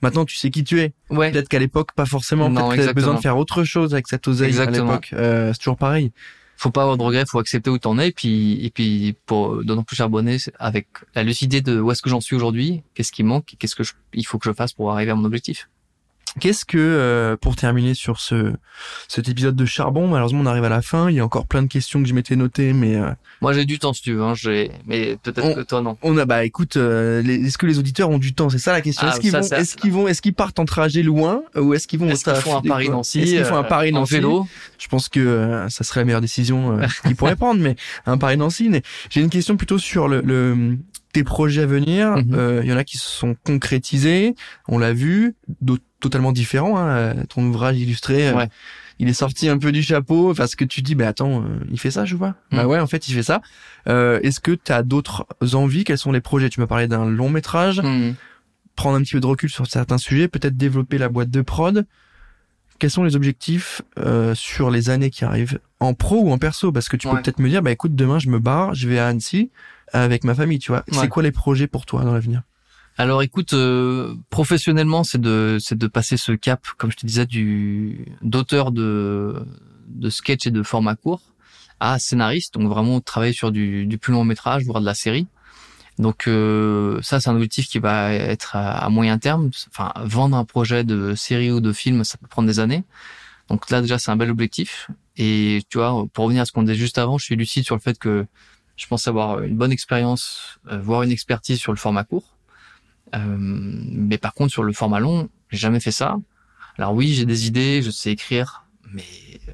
[0.02, 0.94] maintenant tu sais qui tu es.
[1.10, 1.32] Ouais.
[1.32, 2.50] Peut-être qu'à l'époque, pas forcément.
[2.50, 4.90] Peut-être que t'avais besoin de faire autre chose avec cette oseille Exactement.
[4.90, 5.10] à l'époque.
[5.14, 6.12] Euh, c'est toujours pareil.
[6.58, 9.64] faut pas avoir de regrets, faut accepter où t'en es, et puis et puis pour
[9.64, 13.24] d'autant plus charbonner avec la lucidité de où est-ce que j'en suis aujourd'hui, qu'est-ce qui
[13.24, 15.70] manque, qu'est-ce que je, il faut que je fasse pour arriver à mon objectif.
[16.40, 18.54] Qu'est-ce que, euh, pour terminer sur ce
[19.08, 21.10] cet épisode de charbon, malheureusement on arrive à la fin.
[21.10, 23.10] Il y a encore plein de questions que je m'étais notées, mais euh,
[23.42, 25.98] Moi j'ai du temps si tu veux, hein, j'ai, mais peut-être que toi non.
[26.02, 28.50] on a bah écoute, euh, les- est-ce que les auditeurs ont du temps?
[28.50, 29.08] C'est ça la question.
[29.08, 31.88] Ah, est-ce qu'ils vont, est-ce qu'ils vont, est-ce qu'ils partent en trajet loin ou est-ce
[31.88, 34.00] qu'ils vont Est-ce qu'ils font un Paris Nancy Est-ce qu'ils font un euh, Paris en
[34.00, 34.16] Nancy?
[34.16, 34.46] vélo?
[34.78, 38.18] Je pense que euh, ça serait la meilleure décision euh, qu'ils pourraient prendre, mais un
[38.18, 38.68] Paris Nancy.
[38.70, 40.78] mais J'ai une question plutôt sur le, le
[41.16, 42.12] tes projets à venir.
[42.18, 42.34] Mhm.
[42.34, 44.36] Euh, Il y en a qui se sont concrétisés,
[44.68, 46.78] on l'a vu, d'autres totalement différents.
[46.78, 46.88] Hein.
[46.90, 48.50] Euh, Ton ouvrage illustré, euh, Ouais.
[49.00, 51.46] il est sorti un peu du chapeau parce que tu te dis, bah attends, euh,
[51.72, 52.36] il fait ça, je vois.
[52.52, 52.58] Mhm.
[52.58, 53.42] Bah ouais, en fait, il fait ça.
[53.88, 55.84] Euh, Est-ce que tu as d'autres envies?
[55.86, 56.50] Quels sont les projets?
[56.50, 57.80] Tu m'as parlé d'un long métrage.
[57.82, 58.12] Hmm.
[58.76, 61.86] Prendre un petit peu de recul sur certains sujets, peut-être développer la boîte de prod.
[62.80, 66.72] Quels sont les objectifs euh, sur les années qui arrivent en pro ou en perso?
[66.72, 67.22] Parce que tu peux Ouais.
[67.22, 69.50] peut-être me dire, bah écoute, demain je me barre, je vais à Annecy
[69.94, 70.84] avec ma famille, tu vois.
[70.92, 72.44] C'est quoi les projets pour toi dans l'avenir?
[72.98, 77.26] Alors écoute, euh, professionnellement, c'est de c'est de passer ce cap, comme je te disais,
[77.26, 79.46] du d'auteur de
[79.88, 81.22] de sketch et de format court
[81.82, 85.28] à scénariste, donc vraiment travailler sur du, du plus long métrage, voire de la série.
[85.98, 89.52] Donc euh, ça, c'est un objectif qui va être à, moyen terme.
[89.70, 92.84] Enfin, vendre un projet de série ou de film, ça peut prendre des années.
[93.50, 94.90] Donc là déjà, c'est un bel objectif.
[95.18, 97.76] Et tu vois, pour revenir à ce qu'on disait juste avant, je suis lucide sur
[97.76, 98.26] le fait que
[98.76, 102.36] je pense avoir une bonne expérience, euh, voire une expertise sur le format court.
[103.16, 106.18] Euh, mais par contre, sur le format long, j'ai jamais fait ça.
[106.78, 109.06] Alors oui, j'ai des idées, je sais écrire, mais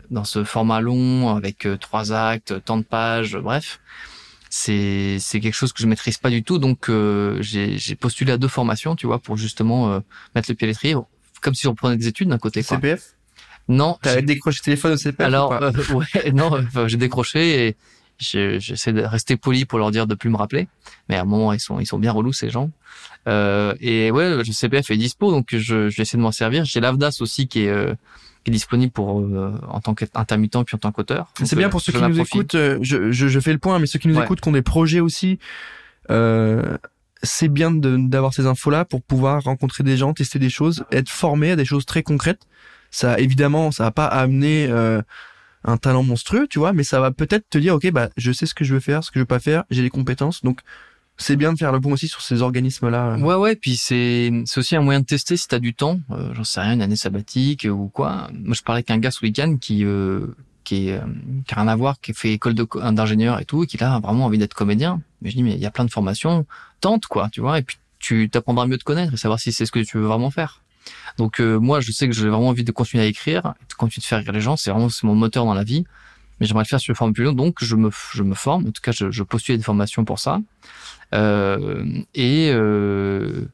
[0.09, 3.79] dans ce format long, avec euh, trois actes, tant de pages, bref,
[4.53, 6.59] c'est c'est quelque chose que je maîtrise pas du tout.
[6.59, 9.99] Donc euh, j'ai postulé à deux formations, tu vois, pour justement euh,
[10.35, 10.95] mettre le pied à l'étrier,
[11.41, 12.61] comme si on prenait des études d'un côté.
[12.61, 12.75] Quoi.
[12.77, 13.15] CPF
[13.69, 15.71] Non, T'as j'ai- décroché le téléphone au CPF alors ou pas?
[15.71, 17.75] euh, ouais, non, enfin, j'ai décroché et
[18.19, 20.67] j'essaie de rester poli pour leur dire de plus me rappeler.
[21.07, 22.69] Mais à un moment, ils sont ils sont bien relous ces gens.
[23.27, 26.65] Euh, et ouais, le CPF est dispo, donc je, je vais essayer de m'en servir.
[26.65, 27.93] J'ai l'AVDAS aussi qui est euh,
[28.43, 31.31] qui est disponible pour euh, en tant qu'intermittent puis en tant qu'auteur.
[31.43, 32.55] C'est bien euh, pour ceux qui nous écoutent.
[32.55, 34.23] euh, Je, je, je fais le point, mais ceux qui nous Ouais.
[34.23, 35.37] écoutent, qui ont des projets aussi,
[36.09, 36.77] euh,
[37.23, 41.51] c'est bien d'avoir ces infos-là pour pouvoir rencontrer des gens, tester des choses, être formé
[41.51, 42.41] à des choses très concrètes.
[42.89, 45.01] Ça, évidemment, ça va pas amener euh,
[45.63, 48.47] un talent monstrueux, tu vois, mais ça va peut-être te dire, ok, bah, je sais
[48.47, 50.61] ce que je veux faire, ce que je veux pas faire, j'ai les compétences, donc
[51.21, 53.17] c'est bien de faire le point aussi sur ces organismes-là.
[53.17, 55.99] Ouais, ouais, puis c'est c'est aussi un moyen de tester si t'as du temps.
[56.11, 58.29] Euh, J'en sais rien, une année sabbatique ou quoi.
[58.33, 60.27] Moi, je parlais avec un gars ce week-end qui euh,
[60.63, 61.01] qui est euh,
[61.47, 64.25] qui a rien à voir, qui fait école d'ingénieur et tout, et qui a vraiment
[64.25, 65.01] envie d'être comédien.
[65.21, 66.45] Mais je dis mais il y a plein de formations,
[66.79, 69.65] tente quoi, tu vois, et puis tu t'apprendras mieux de connaître et savoir si c'est
[69.65, 70.61] ce que tu veux vraiment faire.
[71.17, 74.01] Donc euh, moi, je sais que j'ai vraiment envie de continuer à écrire, de continuer
[74.01, 74.55] de faire rire les gens.
[74.55, 75.85] C'est vraiment c'est mon moteur dans la vie.
[76.41, 78.65] Mais j'aimerais le faire sur une forme plus longue, donc je me je me forme.
[78.67, 80.39] En tout cas, je, je postule des formations pour ça.
[81.13, 81.85] Euh,
[82.15, 83.45] et euh,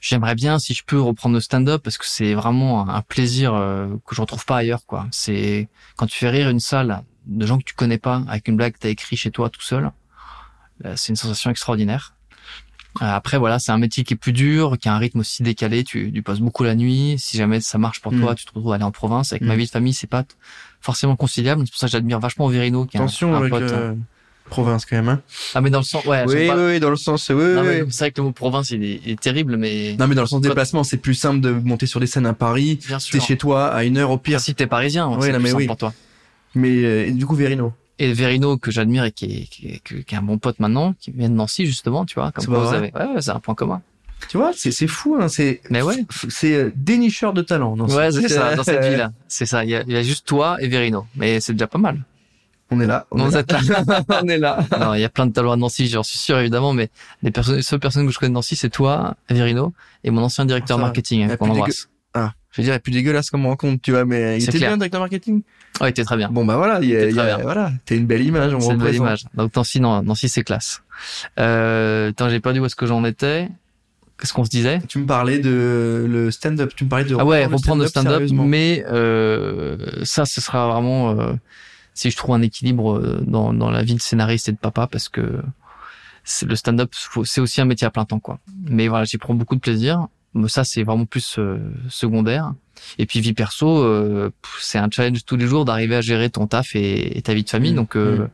[0.00, 3.88] j'aimerais bien, si je peux, reprendre le stand-up parce que c'est vraiment un plaisir euh,
[4.06, 4.84] que je retrouve pas ailleurs.
[4.86, 5.06] quoi.
[5.10, 8.56] C'est quand tu fais rire une salle de gens que tu connais pas avec une
[8.56, 9.90] blague que t'as écrit chez toi tout seul.
[10.84, 12.14] euh, C'est une sensation extraordinaire.
[13.02, 15.42] Euh, Après, voilà, c'est un métier qui est plus dur, qui a un rythme aussi
[15.42, 15.84] décalé.
[15.84, 17.16] Tu, tu passes beaucoup la nuit.
[17.18, 18.20] Si jamais ça marche pour Mm.
[18.20, 19.32] toi, tu te retrouves à aller en province.
[19.32, 19.46] Avec Mm.
[19.46, 20.24] ma vie de famille, c'est pas
[20.80, 21.62] forcément conciliable.
[21.64, 23.62] C'est pour ça que j'admire vachement Verino, qui est un- Attention un, avec pote.
[23.62, 23.94] euh,
[24.50, 25.08] province quand même.
[25.08, 25.20] Hein.
[25.54, 27.54] Ah, mais dans le sens, ouais, Oui, oui, pas- oui, dans le sens, oui, oui,
[27.54, 27.88] non, mais oui.
[27.90, 30.22] c'est vrai que le mot province, il est, il est terrible, mais Non, mais dans
[30.22, 32.78] le sens Quand- déplacement, c'est plus simple de monter sur des scènes à Paris.
[32.86, 33.22] bien T'es sûr.
[33.22, 34.40] chez toi à une heure au pire.
[34.40, 35.66] Si t'es parisien, Oui, c'est non, plus mais simple oui.
[35.66, 35.92] pour toi.
[36.54, 37.72] Mais euh, du coup, Verino.
[38.00, 40.94] Et Verino, que j'admire et qui est, qui, est, qui est un bon pote maintenant,
[41.00, 43.20] qui vient de Nancy, justement, tu vois, comme C'est quoi pas vous avez, ouais, ouais,
[43.20, 43.82] c'est un point commun.
[44.28, 46.04] Tu vois, c'est fou, hein, c'est ouais.
[46.28, 47.76] c'est euh, dénicheur de talent.
[47.76, 49.12] dans Ouais, c'est ça, dans cette vie-là.
[49.28, 49.64] C'est ça.
[49.64, 51.06] Il y, a, il y a juste toi et Verino.
[51.16, 52.02] Mais c'est déjà pas mal.
[52.70, 53.06] On est là.
[53.10, 53.82] On, est, là.
[53.86, 54.02] là.
[54.22, 54.58] on est là.
[54.78, 56.90] non, il y a plein de talents à Nancy, j'en suis sûr, évidemment, mais
[57.22, 59.72] les personnes, les seules personnes que je connais de Nancy, c'est toi, Verino,
[60.04, 61.88] et mon ancien directeur Ça marketing, Il hein, qu'on embrasse.
[62.12, 64.58] Ah, je veux dire, il est plus dégueulasse comme rencontre, tu vois, mais il était
[64.58, 64.70] clair.
[64.70, 65.40] bien directeur marketing.
[65.80, 66.28] Ouais, t'es très bien.
[66.28, 68.52] Bon bah voilà, il il y a- voilà, t'es une belle image.
[68.52, 69.24] On C'est une belle image.
[69.34, 70.82] Donc Nancy, non, Nancy, c'est classe.
[71.38, 73.48] Euh, attends, j'ai perdu où est-ce que j'en étais.
[74.18, 74.80] Qu'est-ce qu'on se disait?
[74.88, 78.22] Tu me parlais de le stand-up, tu me parlais de Ah ouais, reprendre le stand-up,
[78.32, 81.34] mais euh, ça, ce sera vraiment euh,
[81.94, 84.88] si je trouve un équilibre euh, dans, dans la vie de scénariste et de papa,
[84.88, 85.40] parce que
[86.42, 86.92] le stand-up,
[87.24, 88.38] c'est aussi un métier à plein temps, quoi.
[88.64, 90.08] Mais voilà, j'y prends beaucoup de plaisir.
[90.34, 91.58] Mais ça, c'est vraiment plus euh,
[91.88, 92.52] secondaire.
[92.98, 96.46] Et puis vie perso, euh, c'est un challenge tous les jours d'arriver à gérer ton
[96.46, 97.72] taf et, et ta vie de famille.
[97.72, 97.76] Mmh.
[97.76, 98.28] Donc euh, Mmh.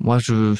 [0.00, 0.54] moi, je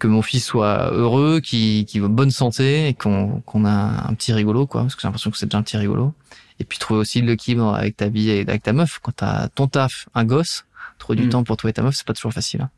[0.00, 4.14] que mon fils soit heureux, qu'il qu'il ait bonne santé et qu'on qu'on a un
[4.14, 4.80] petit rigolo, quoi.
[4.82, 6.12] Parce que j'ai l'impression que c'est déjà un petit rigolo.
[6.58, 8.98] Et puis trouver aussi l'équilibre avec ta vie et avec ta meuf.
[9.02, 10.64] Quand t'as ton taf, un gosse,
[10.98, 11.30] trouver du Mm.
[11.30, 12.62] temps pour trouver ta meuf, c'est pas toujours facile.
[12.62, 12.70] hein.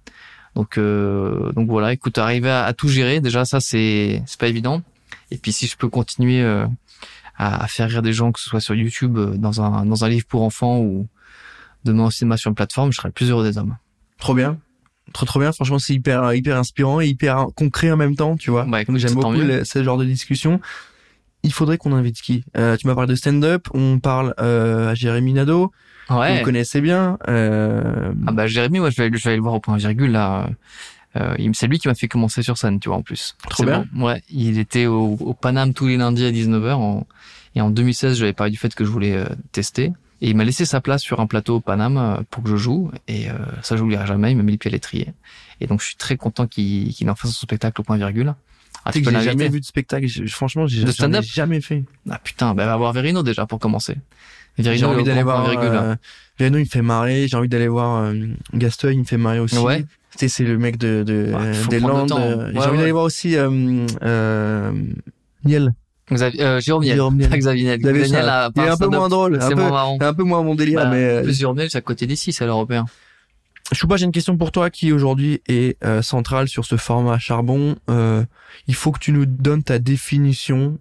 [0.55, 4.49] Donc euh, donc voilà, écoute, arriver à, à tout gérer, déjà ça c'est c'est pas
[4.49, 4.83] évident.
[5.31, 6.67] Et puis si je peux continuer euh,
[7.39, 10.05] à, à faire rire des gens, que ce soit sur YouTube, euh, dans un dans
[10.05, 11.09] un livre pour enfants ou
[11.85, 13.77] demain au cinéma sur une plateforme, je serai le plus heureux des hommes.
[14.19, 14.59] Trop bien.
[15.13, 18.51] Trop trop bien, franchement c'est hyper hyper inspirant et hyper concret en même temps, tu
[18.51, 18.65] vois.
[18.65, 20.61] Bah, Donc, J'aime beaucoup le- ce genre de discussion.
[21.45, 22.45] Il faudrait qu'on invite qui?
[22.57, 25.73] Euh, Tu m'as parlé de stand-up, on parle euh, à Jérémy Nadeau,
[26.11, 26.39] Ouais.
[26.39, 27.19] vous connaissez bien.
[27.29, 29.77] Euh, Ah bah Jérémy, moi je vais, aller- je vais aller le voir au point
[29.77, 30.49] virgule là.
[31.17, 33.37] Euh, c'est lui qui m'a fait commencer sur scène, tu vois en plus.
[33.51, 33.85] Trop bien.
[33.93, 34.07] bon.
[34.07, 37.07] Ouais, il était au, au Paname tous les lundis à 19h en,
[37.55, 39.93] et en 2016, j'avais parlé du fait que je voulais euh, tester
[40.23, 42.57] et il m'a laissé sa place sur un plateau au Paname euh, pour que je
[42.57, 45.09] joue et euh, ça je l'oublierai jamais, il m'a mis les pieds à l'étrier.
[45.61, 48.35] Et donc je suis très content qu'il qu'il en fasse son spectacle au point virgule.
[48.85, 50.07] Ah, tu sais que j'ai jamais vu de spectacle.
[50.07, 50.85] j'ai- Franchement, j'ai
[51.23, 51.85] jamais fait.
[52.11, 53.97] Ah putain, bah va voir Verino déjà pour commencer.
[54.59, 55.49] J'ai Verino, il est envie d'aller voir.
[55.49, 55.95] Euh,
[56.39, 57.27] Verno, il me fait marrer.
[57.29, 58.15] J'ai envie d'aller voir euh,
[58.55, 59.59] Gasteuil, il me fait marrer aussi.
[59.59, 59.83] Ouais.
[59.83, 62.13] Tu sais, c'est le mec de, de Ouais, des le Landes.
[62.13, 64.73] Ouais, J'ai envie d'aller voir aussi euh, euh,
[65.45, 65.73] Niel.
[66.15, 66.95] Xavier, euh, Jérôme Niel.
[66.97, 67.31] Jérôme Niel.
[67.39, 67.81] Xavier Niel.
[67.81, 69.97] Xavier, Niel a il est pas un peu moins drôle, C'est peu- moins marrant.
[70.01, 72.33] C'est un peu moins mon délire, Bah, mais plus Jérôme Niel, c'est à côté d'ici,
[72.33, 72.85] c'est à l'européen.
[73.73, 77.77] Choupa, j'ai une question pour toi qui aujourd'hui est euh, centrale sur ce format charbon.
[77.89, 78.23] Euh,
[78.67, 80.79] il faut que tu nous donnes ta définition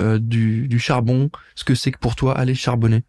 [0.00, 3.02] euh, du, du charbon, ce que c'est que pour toi aller charbonner?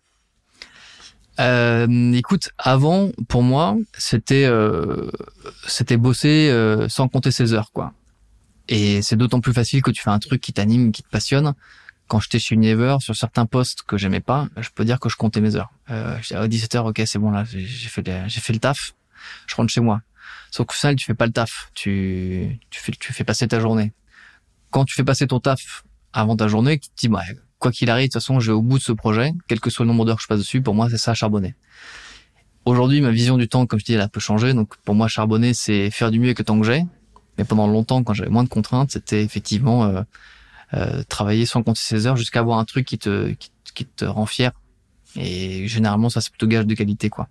[1.40, 5.10] Euh, écoute, avant, pour moi, c'était euh,
[5.68, 7.94] c'était bosser euh, sans compter ses heures, quoi.
[8.68, 11.54] Et c'est d'autant plus facile que tu fais un truc qui t'anime, qui te passionne.
[12.08, 15.16] Quand j'étais chez Unilever, sur certains postes que j'aimais pas, je peux dire que je
[15.16, 15.72] comptais mes heures.
[15.90, 18.60] Euh, je dis, à 17 heures, ok, c'est bon là, j'ai fait j'ai fait le
[18.60, 18.94] taf.
[19.48, 20.02] Je rentre chez moi.
[20.52, 21.72] Sauf que ça, tu fais pas le taf.
[21.74, 23.94] Tu tu fais tu fais passer ta journée.
[24.70, 25.84] Quand tu fais passer ton taf
[26.14, 27.24] avant ta journée, tu te dis, bah,
[27.60, 29.70] quoi qu'il arrive, de toute façon, je vais au bout de ce projet, quel que
[29.70, 31.56] soit le nombre d'heures que je passe dessus, pour moi, c'est ça, charbonner.
[32.66, 34.54] Aujourd'hui, ma vision du temps, comme je dis, elle a peu changé.
[34.54, 36.84] Donc, pour moi, charbonner, c'est faire du mieux le temps que j'ai.
[37.38, 40.02] Mais pendant longtemps, quand j'avais moins de contraintes, c'était effectivement euh,
[40.74, 44.06] euh, travailler sans compter ses heures jusqu'à avoir un truc qui te, qui, qui te
[44.06, 44.52] rend fier.
[45.16, 47.28] Et généralement, ça, c'est plutôt gage de qualité, quoi.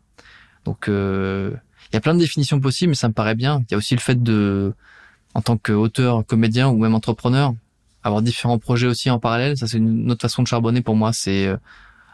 [0.64, 1.50] Donc, euh,
[1.90, 3.64] il y a plein de définitions possibles, mais ça me paraît bien.
[3.68, 4.72] Il y a aussi le fait de,
[5.34, 7.54] en tant qu'auteur, comédien ou même entrepreneur,
[8.04, 9.56] avoir différents projets aussi en parallèle.
[9.56, 11.12] Ça, c'est une autre façon de charbonner pour moi.
[11.12, 11.56] C'est euh,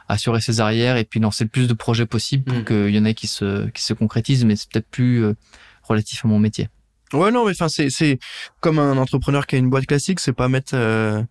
[0.08, 2.64] assurer ses arrières et puis lancer le plus de projets possible pour Mm.
[2.64, 5.34] qu'il y en ait qui se, qui se concrétisent, mais c'est peut-être plus euh,
[5.82, 6.68] relatif à mon métier.
[7.12, 8.18] Ouais, non, mais enfin, c'est c'est
[8.60, 11.22] comme un entrepreneur qui a une boîte classique, c'est pas mettre euh,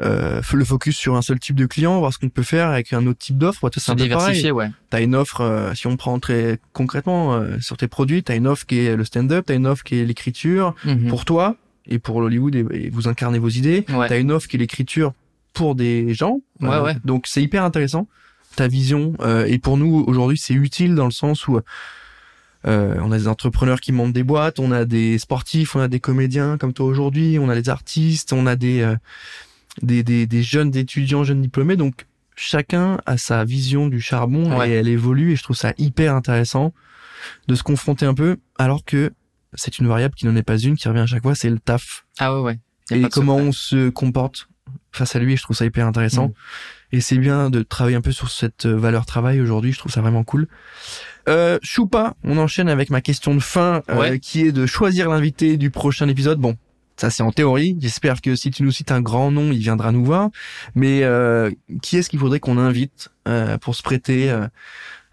[0.00, 2.92] euh, le focus sur un seul type de client, voir ce qu'on peut faire avec
[2.92, 3.68] un autre type d'offre.
[3.74, 4.70] C'est un diversifier, ouais.
[4.90, 8.46] T'as une offre, euh, si on prend très concrètement euh, sur tes produits, t'as une
[8.48, 11.08] offre qui est le stand-up, t'as une offre qui est l'écriture Mhm.
[11.08, 13.84] pour toi et pour l'Hollywood et, et vous incarnez vos idées.
[13.90, 14.08] Ouais.
[14.08, 15.12] T'as une offre qui est l'écriture
[15.52, 16.40] pour des gens.
[16.62, 16.96] Euh, Ouais, ouais.
[17.04, 18.08] Donc c'est hyper intéressant
[18.56, 21.60] ta vision euh, et pour nous aujourd'hui c'est utile dans le sens où
[22.66, 25.88] euh, on a des entrepreneurs qui montent des boîtes, on a des sportifs, on a
[25.88, 28.96] des comédiens comme toi aujourd'hui, on a des artistes, on a des, euh,
[29.82, 31.76] des, des, des jeunes étudiants, jeunes diplômés.
[31.76, 32.06] Donc
[32.36, 34.70] chacun a sa vision du charbon Ouais.
[34.70, 36.72] et elle évolue et je trouve ça hyper intéressant
[37.48, 39.12] de se confronter un peu alors que
[39.54, 41.58] c'est une variable qui n'en est pas une, qui revient à chaque fois, c'est le
[41.58, 42.04] taf.
[42.18, 42.58] Ah ouais, ouais.
[42.90, 44.48] Et comment on se comporte
[44.92, 46.28] face à lui, je trouve ça hyper intéressant.
[46.28, 46.32] Mm.
[46.92, 49.92] Et c'est bien de travailler un peu sur cette euh, valeur travail aujourd'hui, je trouve
[49.92, 50.48] ça vraiment cool.
[51.28, 55.56] Euh, Choupa, on enchaîne avec ma question de fin, euh, qui est de choisir l'invité
[55.56, 56.38] du prochain épisode.
[56.38, 56.56] Bon,
[56.96, 57.76] ça c'est en théorie.
[57.80, 60.28] J'espère que si tu nous cites un grand nom, il viendra nous voir.
[60.74, 61.50] Mais euh,
[61.82, 64.46] qui est-ce qu'il faudrait qu'on invite euh, pour se prêter euh,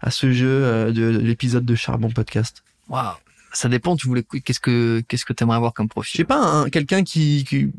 [0.00, 2.62] à ce jeu euh, de, de l'épisode de Charbon Podcast?
[2.88, 3.14] Waouh.
[3.54, 6.16] Ça dépend, tu voulais, qu'est-ce que, qu'est-ce que t'aimerais avoir comme Je profil?
[6.18, 7.70] sais pas, hein, quelqu'un qui, qui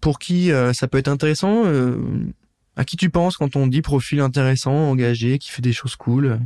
[0.00, 1.96] pour qui euh, ça peut être intéressant euh,
[2.76, 6.40] À qui tu penses quand on dit profil intéressant, engagé, qui fait des choses cool?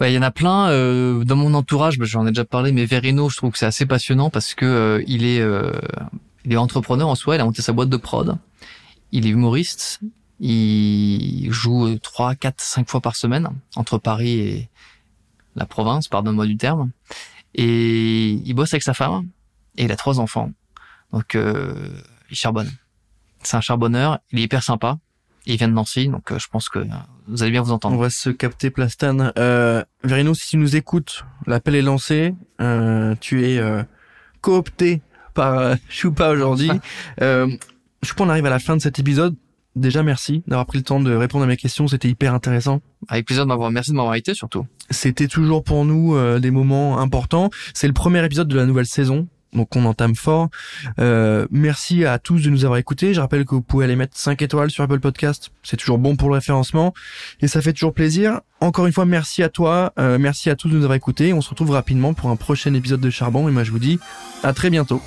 [0.00, 0.70] Il y en a plein.
[0.70, 3.66] Euh, dans mon entourage, bah, j'en ai déjà parlé, mais Verino, je trouve que c'est
[3.66, 5.72] assez passionnant parce que euh, il est, euh,
[6.44, 7.36] il est entrepreneur en soi.
[7.36, 8.38] Il a monté sa boîte de prod.
[9.12, 10.00] Il est humoriste.
[10.38, 14.70] Il joue trois, quatre, cinq fois par semaine entre Paris et
[15.54, 16.90] la province, pardonne-moi du terme.
[17.54, 19.28] Et il bosse avec sa femme
[19.76, 20.50] et il a trois enfants.
[21.12, 21.90] Donc euh,
[22.30, 22.70] il charbonne.
[23.42, 24.20] C'est un charbonneur.
[24.32, 24.98] Il est hyper sympa.
[25.46, 26.80] Il vient de Nancy, donc euh, je pense que
[27.28, 27.96] vous allez bien vous entendre.
[27.96, 29.32] On va se capter Plastane.
[29.38, 32.34] Euh, Verino, si tu nous écoutes, l'appel est lancé.
[32.60, 33.82] Euh, tu es euh,
[34.40, 35.02] coopté
[35.34, 36.70] par euh, Choupa aujourd'hui.
[37.22, 37.48] euh,
[38.02, 39.34] Choupa, on arrive à la fin de cet épisode.
[39.76, 41.86] Déjà, merci d'avoir pris le temps de répondre à mes questions.
[41.86, 42.80] C'était hyper intéressant.
[43.08, 44.66] Avec plaisir de m'avoir, merci de m'avoir invité surtout.
[44.90, 47.50] C'était toujours pour nous euh, des moments importants.
[47.72, 49.28] C'est le premier épisode de la nouvelle saison.
[49.52, 50.48] Donc on entame fort.
[50.98, 53.14] Euh, merci à tous de nous avoir écoutés.
[53.14, 55.50] Je rappelle que vous pouvez aller mettre 5 étoiles sur Apple Podcast.
[55.62, 56.94] C'est toujours bon pour le référencement.
[57.40, 58.40] Et ça fait toujours plaisir.
[58.60, 59.92] Encore une fois, merci à toi.
[59.98, 61.32] Euh, merci à tous de nous avoir écoutés.
[61.32, 63.48] On se retrouve rapidement pour un prochain épisode de Charbon.
[63.48, 63.98] Et moi je vous dis
[64.42, 65.02] à très bientôt.